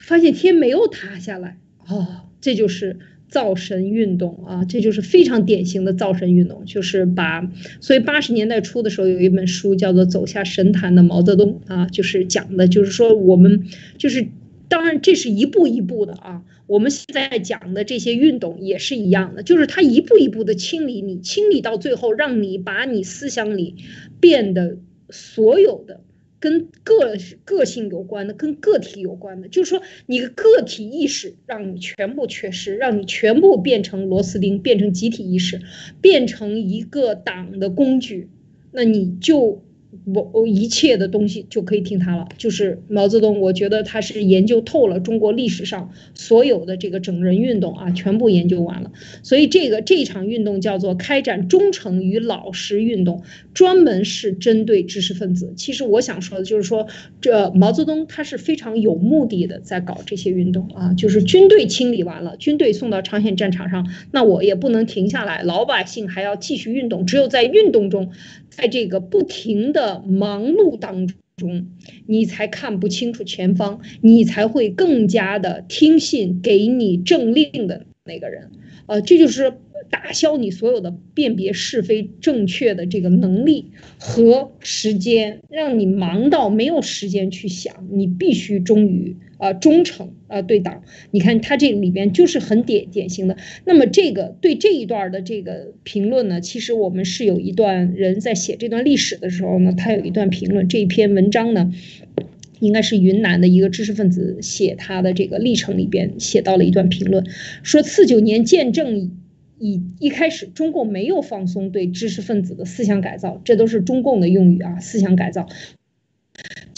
[0.00, 1.56] 发现天没有塌下来，
[1.86, 2.98] 哦，这就是。
[3.28, 7.50] 造神运动啊，这就是非常典型的造神运动，就是把，
[7.80, 13.64] 所以八十年代初的时候有一本书叫做《走下神坛的毛泽东》啊，就是讲的，就是说我们
[13.98, 14.28] 就是，
[14.68, 23.74] 当然这是一步一步的啊，我们现在讲的这些运动也是一样的，就是他一步一步的清理你，清理到最后，让你把你思想里
[24.20, 24.78] 变得
[25.10, 26.00] 所有的。
[26.44, 27.16] 跟个
[27.46, 35.62] 个性有关的，跟个体有关的，就是说你的个体意识让你全部缺失，让你全部变成螺丝钉，变成集体意识，
[36.02, 38.28] 变成一个党的工具，
[38.72, 39.64] 那你就。
[40.04, 42.28] 我一切的东西就可以听他了。
[42.36, 48.90] 就是毛泽东，我觉得他是研究透了中国历史上所有的这个整人运动啊，全部研究完了。
[49.22, 53.22] 所以这个这场运动叫做开展忠诚与老实运动，
[53.54, 55.52] 专门是针对知识分子。
[55.56, 56.86] 其实我想说的就是说，
[57.20, 60.92] 这毛泽东他是非常有目的的在搞这些运动啊。
[60.94, 67.06] 就是军队清理完了，军队送到朝鲜战场上，那我也不能停下来，老百姓还要继续运动。
[67.06, 68.10] 只有在运动中。
[68.56, 71.66] 在这个不停的忙碌当中，
[72.06, 78.50] 你才看不清楚前方，你才会更加的听信给你政令的那个人，
[78.86, 79.52] 呃，这就是
[79.90, 89.16] 打消你所有的辨别是非正确的这个能力和时间，让你忙到没有时间去想，你必须忠于。
[89.44, 93.36] 啊，忠诚啊，对党，你看他这里边就是很典典型的。
[93.66, 100.66] 那么这个对这一段的这个评论呢，其实我们是有一段人在写这段历史的时候呢，他有一段评论。
[100.66, 101.70] 这一篇文章呢，
[102.58, 107.26] 应该是云南的一个知识分子写他的这个历程里边写到了一段评论，
[107.62, 109.12] 说四九年建政
[109.58, 115.46] 以一开始，中共没有放松对知识分子的思想改造，这都是中共的用语啊，思想改造。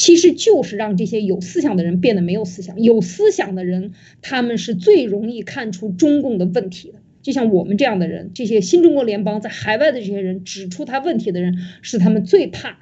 [0.07, 2.81] 其实就是让这些有思想的人变得没有思想。
[2.81, 3.91] 有思想的人，
[4.23, 7.01] 他们是最容易看出中共的问题的。
[7.23, 12.79] 就像我们这样的人，这些新中国联邦在海外的这些人指出他问题的人，是他们最怕。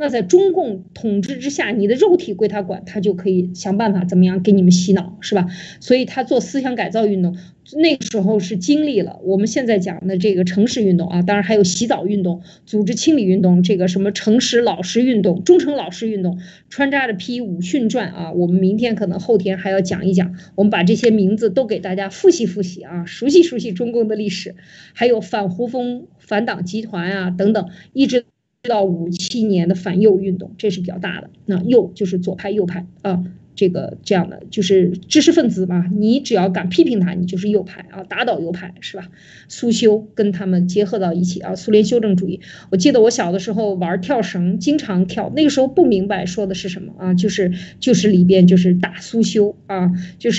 [0.00, 5.48] 那在中共统治之下，你的肉体归他管，他就可以想办法怎么样给你们洗脑，是吧？
[5.80, 7.36] 所以他做思想改造运动。
[7.76, 16.38] 那时候是经历了我们现在讲的这个城市运动啊，当然还有洗澡运动、组织清理运动，这个什么诚实老实运动、忠诚老实运动，
[16.70, 18.32] 穿插着批武训传啊。
[18.32, 24.54] 我们明天可能后天还要讲一讲，我们把这些名字都给大家复习复习啊，熟悉熟悉中共的历史，
[24.94, 28.24] 还有反胡风反党集团啊等等，一直
[28.68, 31.30] 到五七年的反右运动，这是比较大的。
[31.46, 33.24] 那右就是左派右派啊。
[33.56, 39.08] 这个这样的就是知识分子嘛，你只要敢批评他，你就是右派啊，打倒右派是吧？
[39.48, 42.38] 苏修跟他们结合到一起啊，苏联修正主义。
[42.70, 47.50] 我记得我小的时候玩跳绳，经常跳，那个时候不明白说的是什么啊，就是
[47.80, 49.90] 就是里边就是打苏修啊，
[50.20, 50.38] 就是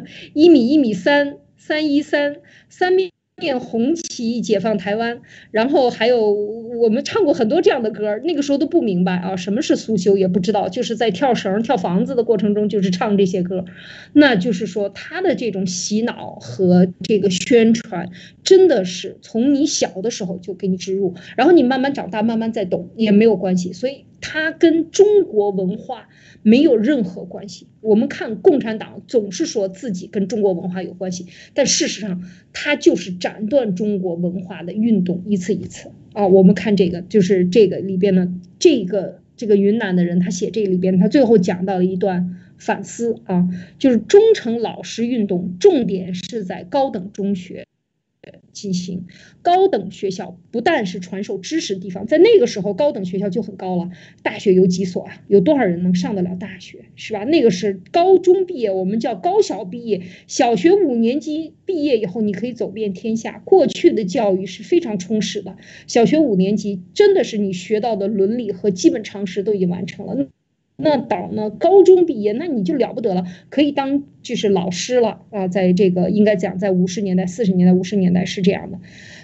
[0.32, 2.36] 一米一米三三一三
[2.70, 3.10] 三米。
[3.38, 5.20] 面红旗解放台湾，
[5.50, 13.64] 然后还有我们唱过很多这样的歌，那个时候都不明白啊，什么是苏修也不知道，就是在跳绳、跳房子的过程中，就是唱这些歌，
[14.12, 18.10] 那就是说他的这种洗脑和这个宣传，
[18.42, 26.08] 真的是从你小的时候就给你植入，然后你慢慢长大，慢慢再懂也没有关系，所以他跟中国文化。
[26.48, 27.66] 没有任何关系。
[27.80, 32.22] 我们看共产党总是说自己跟中国文化有关系，但事实上
[32.52, 36.26] 他就是斩断中国文化的运动一次一次啊。
[36.26, 47.66] 我们看这个，就是这个里边呢，这个这个云南的人他写这里边，他最后讲到了一段反思啊，就是忠诚老实运动，重点是在高等中学。
[48.52, 49.06] 进行
[49.42, 53.90] 高等学校不但是传授知识的地方，在那个时候高等学校就很高了。
[54.22, 55.22] 大学有几所啊？
[55.28, 56.86] 有多少人能上得了大学？
[56.96, 57.24] 是吧？
[57.24, 60.02] 那个是高中毕业，我们叫高小毕业。
[60.26, 63.42] 小学五年级毕业以后，你可以走遍天下。
[63.44, 65.56] 过去的教育是非常充实的。
[65.86, 70.26] 小学五年级真的是你学到的伦理和基本常识都已经完成了。
[70.80, 71.50] 那党呢？
[71.50, 75.48] 高中毕业，那你就了不得了，可以当就是老师了啊！
[75.48, 78.78] 在这个应该讲，在五十年代、四十年代、五十年代是这样的，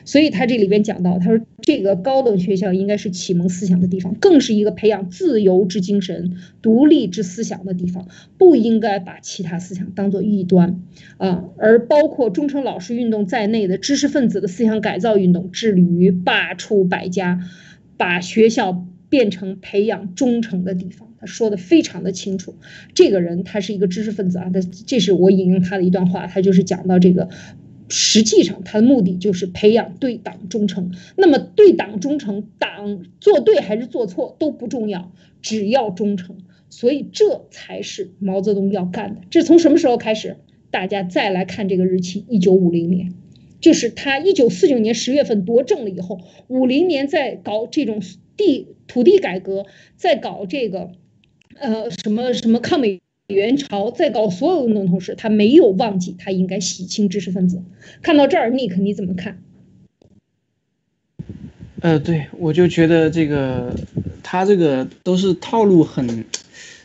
[0.05, 10.81] 所以他这里边讲到，他说这个高等学校应该是启蒙思想的地方，更是一个培养自由之精神、独立之思想的地方，不应该把其他思想当做异端
[11.19, 11.45] 啊！
[11.57, 17.39] 而包括忠诚老师运动在内的知识分子的思想改造运动，致力于罢黜百家，
[17.97, 21.14] 把学校变成培养忠诚的地方。
[21.27, 22.55] 说的非常的清楚，
[22.95, 27.29] 这个人他是一个知识分子啊，他这是我引用他的一段话，他就是讲到这个，
[27.89, 30.93] 实际上他的目的就是培养对党忠诚。
[31.17, 35.13] 那么对党忠诚，党做对还是做错都不重要，
[35.43, 36.37] 只要忠诚。
[36.71, 39.21] 所以这才是毛泽东要干的。
[39.31, 40.39] 这从什么时候开始？
[40.73, 43.15] 大家再来看这个日期，一九五零年，
[43.61, 46.19] 就是他一九四九年十月份夺政了以后，
[46.49, 48.03] 五零年在搞这种
[48.37, 49.67] 地土地改革，
[49.97, 50.91] 在搞这个。
[51.61, 57.63] 呃，什么什么抗美援朝，在搞所有运动同时，他没有忘记他应该洗清知识分子。
[58.03, 59.39] 看到这儿，Nick 你怎么看？
[61.81, 63.75] 呃，对我就觉得这个
[64.23, 66.25] 他这个都是套路很，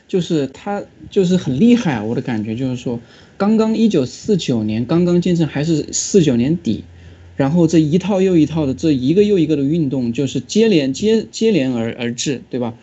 [0.08, 2.04] 就是他就是很厉害啊！
[2.04, 3.00] 我的感觉就是说，
[3.38, 6.84] 刚刚一九四九年刚刚建成，还是四九年底，
[7.38, 12.76] 然后这一套又一套的这一个又一个的运动，就是接连接接连而而至，对吧？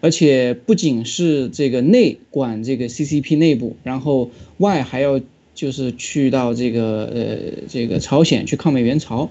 [0.00, 5.20] 而且不仅是这个内管这个 CCP 内部，然后外还要
[5.54, 9.28] 就是去到这个呃这个朝鲜去抗美援朝，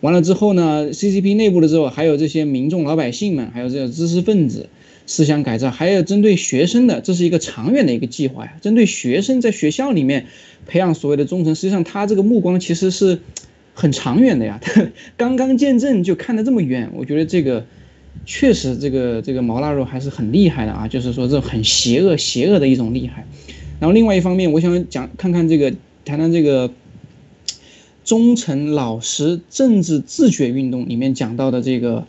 [0.00, 4.68] 完了之后呢，CCP 内部的之后还有这些民众老百姓们，还有这个知识分子
[5.06, 8.58] 思想改造，还有针对学生的，这是一个长远的一个计划呀。
[8.60, 10.26] 针对学生在学校里面
[10.66, 13.20] 培养所谓的忠诚，实际上他这个目光其实是
[13.72, 14.58] 很长远的呀。
[14.60, 17.64] 他 刚刚见证就看得这么远，我觉得这个。
[18.26, 23.26] 确实，这个这个毛腊肉还是很厉害的啊，就是说这很邪恶、邪恶的一种厉害。
[23.80, 26.70] 然后另外一方面，我想讲看看这个谈谈这个
[28.04, 32.06] 忠诚老实政治自觉运动里面讲到的这个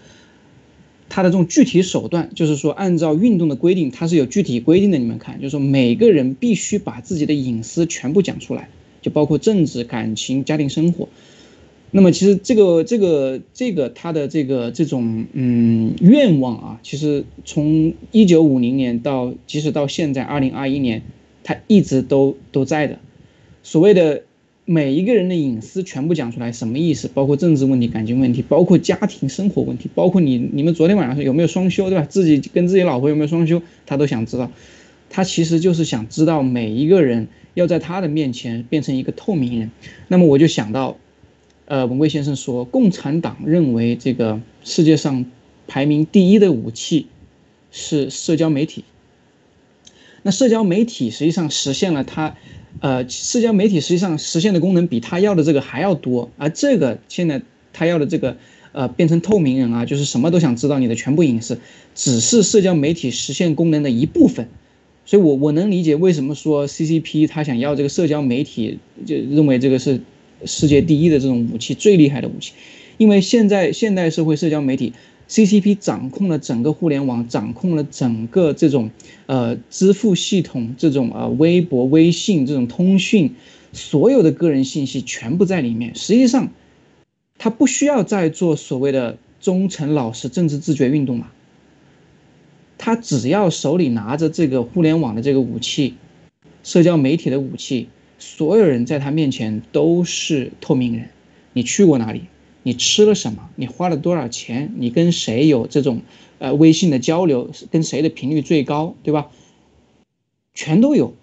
[1.09, 4.97] 它的这种具体手段，就是说按照运动的规定，它是有具体规定的。
[4.97, 8.69] 你们看，就是说每个人必须把自己的隐私全部讲出来，
[9.01, 11.09] 就包括政治、感情、家庭生活。
[11.93, 21.01] 那么其实这个这个这个他的这个这种嗯愿望啊，其实从一九五零年到即使到现在二零二一年，
[21.43, 22.97] 他一直都都在的。
[23.61, 24.23] 所谓的
[24.63, 27.09] 每一个人的隐私全部讲出来，什么意思？
[27.13, 32.05] 包括政治问题、感情问题，包括家庭生活问题，包括你你们昨天晚上有没有双休，对吧？
[32.09, 34.49] 自己跟自己老婆有没有双休，他都想知道。
[35.09, 39.71] 他其实就是想知道每一个人要在他的面前变成一个透明人。
[40.07, 40.95] 那么我就想到。
[41.71, 45.25] 呃，文贵先生说，共产党认为这个世界上
[45.69, 47.07] 排名第一的武器
[47.71, 48.83] 是社交媒体。
[50.21, 52.35] 那社交媒体实际上实现了它，
[52.81, 57.41] 呃，社交媒体实际上实现的功能比他要的这个还要多，而这个现在
[57.71, 58.35] 他要的这个，
[58.73, 61.57] 呃，变成透明人啊，就是什么都想知道你的全部隐私，
[61.95, 64.49] 只是社交媒体实现功能的一部分。
[65.05, 70.01] 所以，我我能理解为什么说 CCP 他想要这个社交媒体，就认为这个是
[70.45, 72.53] 世界第一的这种武器，最厉害的武器，
[72.97, 74.93] 因为现在现代社会社交媒体。
[75.29, 78.91] CCP 掌控了整个互联网，掌控了整个这种
[79.27, 83.33] 呃支付系统，这种呃微博、微信这种通讯，
[83.71, 85.95] 所有的个人信息全部在里面。
[85.95, 86.51] 实际上，
[87.37, 91.31] 他不需要再做所谓的忠诚老实政治自觉运动嘛？
[92.77, 95.93] 他只要手里拿着这个互联网的这个武器，
[96.61, 97.87] 社交媒体的武器，
[98.21, 101.09] 所有人在他面前都是透明人。
[101.53, 102.25] 你去过哪里？
[102.61, 103.49] 你吃了什么？
[103.55, 104.75] 你花了多少钱？
[104.77, 106.01] 你跟谁有这种
[106.37, 107.49] 呃微信的交流？
[107.71, 108.93] 跟谁的频率最高？
[109.01, 109.31] 对吧？
[110.53, 111.15] 全都有。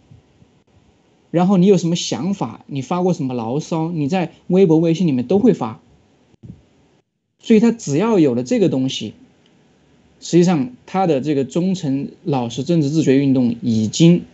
[1.30, 2.64] 然后你有什么想法？
[2.66, 3.92] 你发过什么牢骚？
[3.92, 5.80] 你在微博、微信里面都会发。
[7.38, 9.14] 所以他只要有了这个东西，
[10.18, 14.24] 实际上他的这个忠诚、老实、政治自觉运动已经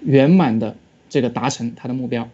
[0.00, 0.76] 圆满的
[1.12, 2.30] 这个达成他的目标。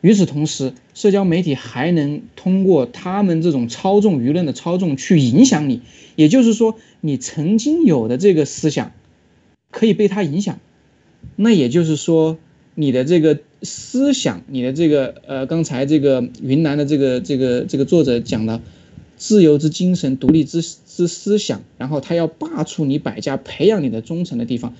[0.00, 5.82] 与此同时，社交媒体还能通过他们这种操纵舆论的操纵去影响你，
[6.16, 8.92] 也就是说，你曾经有的这个思想
[9.70, 10.58] 可以被他影响。
[11.36, 12.38] 那也就是说，
[12.74, 18.62] 你的这个思想，你的这个呃，刚才这个云南的这个这个这个作者讲的
[19.18, 24.72] 自由之精神、独立之之思想，然后他要罢黜你百家，培养你的忠诚的地方，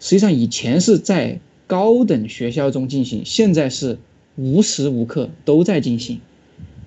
[0.00, 1.38] 实际上以前是在
[1.70, 3.98] 高等学校中进行，现在是。
[4.36, 6.20] 无时无刻都在进行，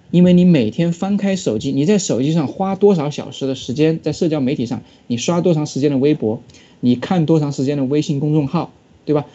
[0.10, 6.42] 因为你每天翻开手机，你在手机上花多少小时的时间，在社交媒体上，你刷多长时间的微博，
[6.80, 8.74] 你看多长时间的微信公众号，
[9.06, 9.28] 对吧？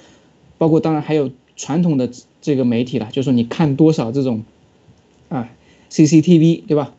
[0.56, 4.42] 包括当然还有传统的这个媒体了，就是说你看多少这种
[5.28, 5.52] 啊
[5.90, 6.94] CCTV，对吧？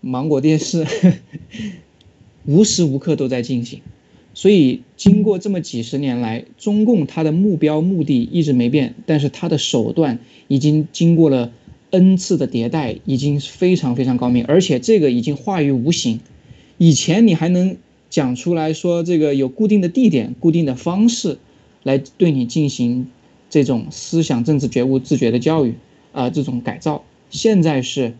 [0.00, 0.86] 芒果电视，
[2.46, 3.80] 无时无刻都在进行。
[4.40, 10.18] 所以，经过这么几十年来，中共它的目标目的一直没变，但是它的手段
[10.48, 11.52] 已经经过了
[11.90, 16.20] n 次的迭代，已经非常非常高明，而且这个已经化于无形。
[16.78, 17.76] 以前你还能
[18.08, 21.36] 讲出来说这个有固定的地点、固定的方式
[21.82, 23.08] 来对你进行
[23.50, 25.74] 这种思想、政治觉悟、自觉的教育
[26.12, 27.04] 啊，这种改造。
[27.28, 28.14] 现在是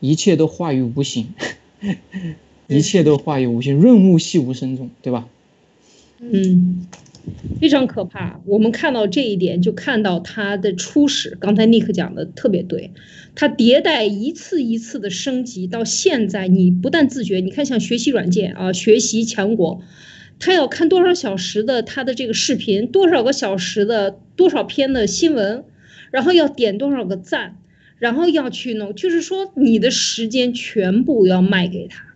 [0.00, 1.28] 一切都化于无形，
[2.68, 5.26] 一切都化于无形，润物细无声中，对吧？
[6.24, 6.86] 嗯，
[7.60, 8.40] 非常可怕。
[8.46, 11.36] 我们看到这一点，就看到它的初始。
[11.40, 12.92] 刚才尼克讲的特别对，
[13.34, 19.82] 它迭代一次一次的升级，到现在你不但自觉，你看像学习软件啊，学习强国，
[20.38, 25.64] 他要看多少小时的他的这个视频，多少个小时的多少篇的新闻，
[26.12, 27.58] 然后要点多少个赞，
[27.98, 32.11] 然后要去弄，就是说你的时间全部要卖给他。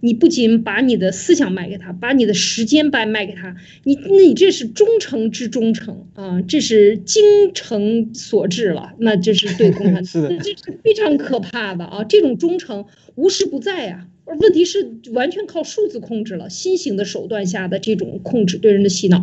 [0.00, 7.22] 你不仅把你的思想卖给他，把你的时间卖卖给他，你那你这是忠诚之忠诚啊，这是精
[7.54, 10.04] 诚所至了，那这是对共产党，
[10.38, 12.04] 这是非常可怕的啊！
[12.04, 14.06] 这种忠诚无时不在呀。
[14.38, 19.22] 问题是完全靠数字控制了，新型的手段下的这种控制对人的洗脑，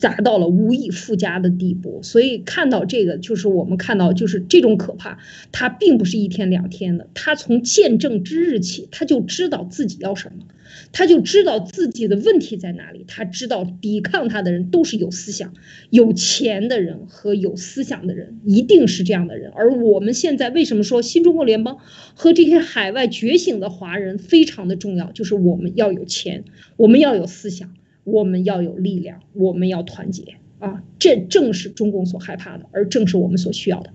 [0.00, 2.00] 达到了无以复加的地步。
[2.02, 5.18] 所以看到这个，就是我们看到就是这种可怕，
[5.52, 10.44] 它并不是一天两天的，他从见证之日起，他就知道自己要什么。
[10.92, 15.52] 他就知道自己的问题在哪里，他知道抵抗他的人都是有思想、
[15.90, 19.52] 有钱的人和有思想的人，一定是这样的人。
[19.54, 21.78] 而我们现在为什么说新中国联邦
[22.14, 25.12] 和这些海外觉醒的华人非常的重要？
[25.12, 26.44] 就是我们要有钱，
[26.76, 30.82] 我们要有思想，我们要有力量，我们要团结啊！
[30.98, 33.90] 这正是中共所害怕的，而正是我们所需要的。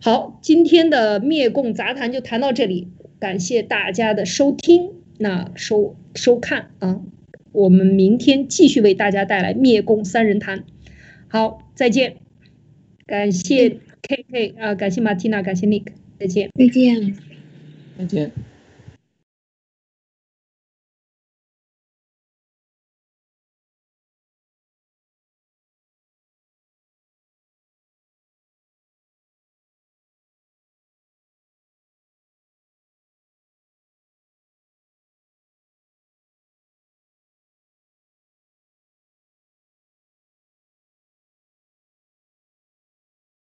[0.00, 2.88] 好，今天的灭共杂谈就谈到这里，
[3.18, 4.90] 感谢大家的收听。
[5.18, 7.00] 那收收看啊，
[7.52, 10.64] 我们明天继续为大家带来灭共三人谈。
[11.28, 12.16] 好，再见，
[13.06, 15.86] 感谢 K K 啊，感谢马蒂娜，感谢 Nick，
[16.18, 17.16] 再见，再见，
[17.98, 18.55] 再见。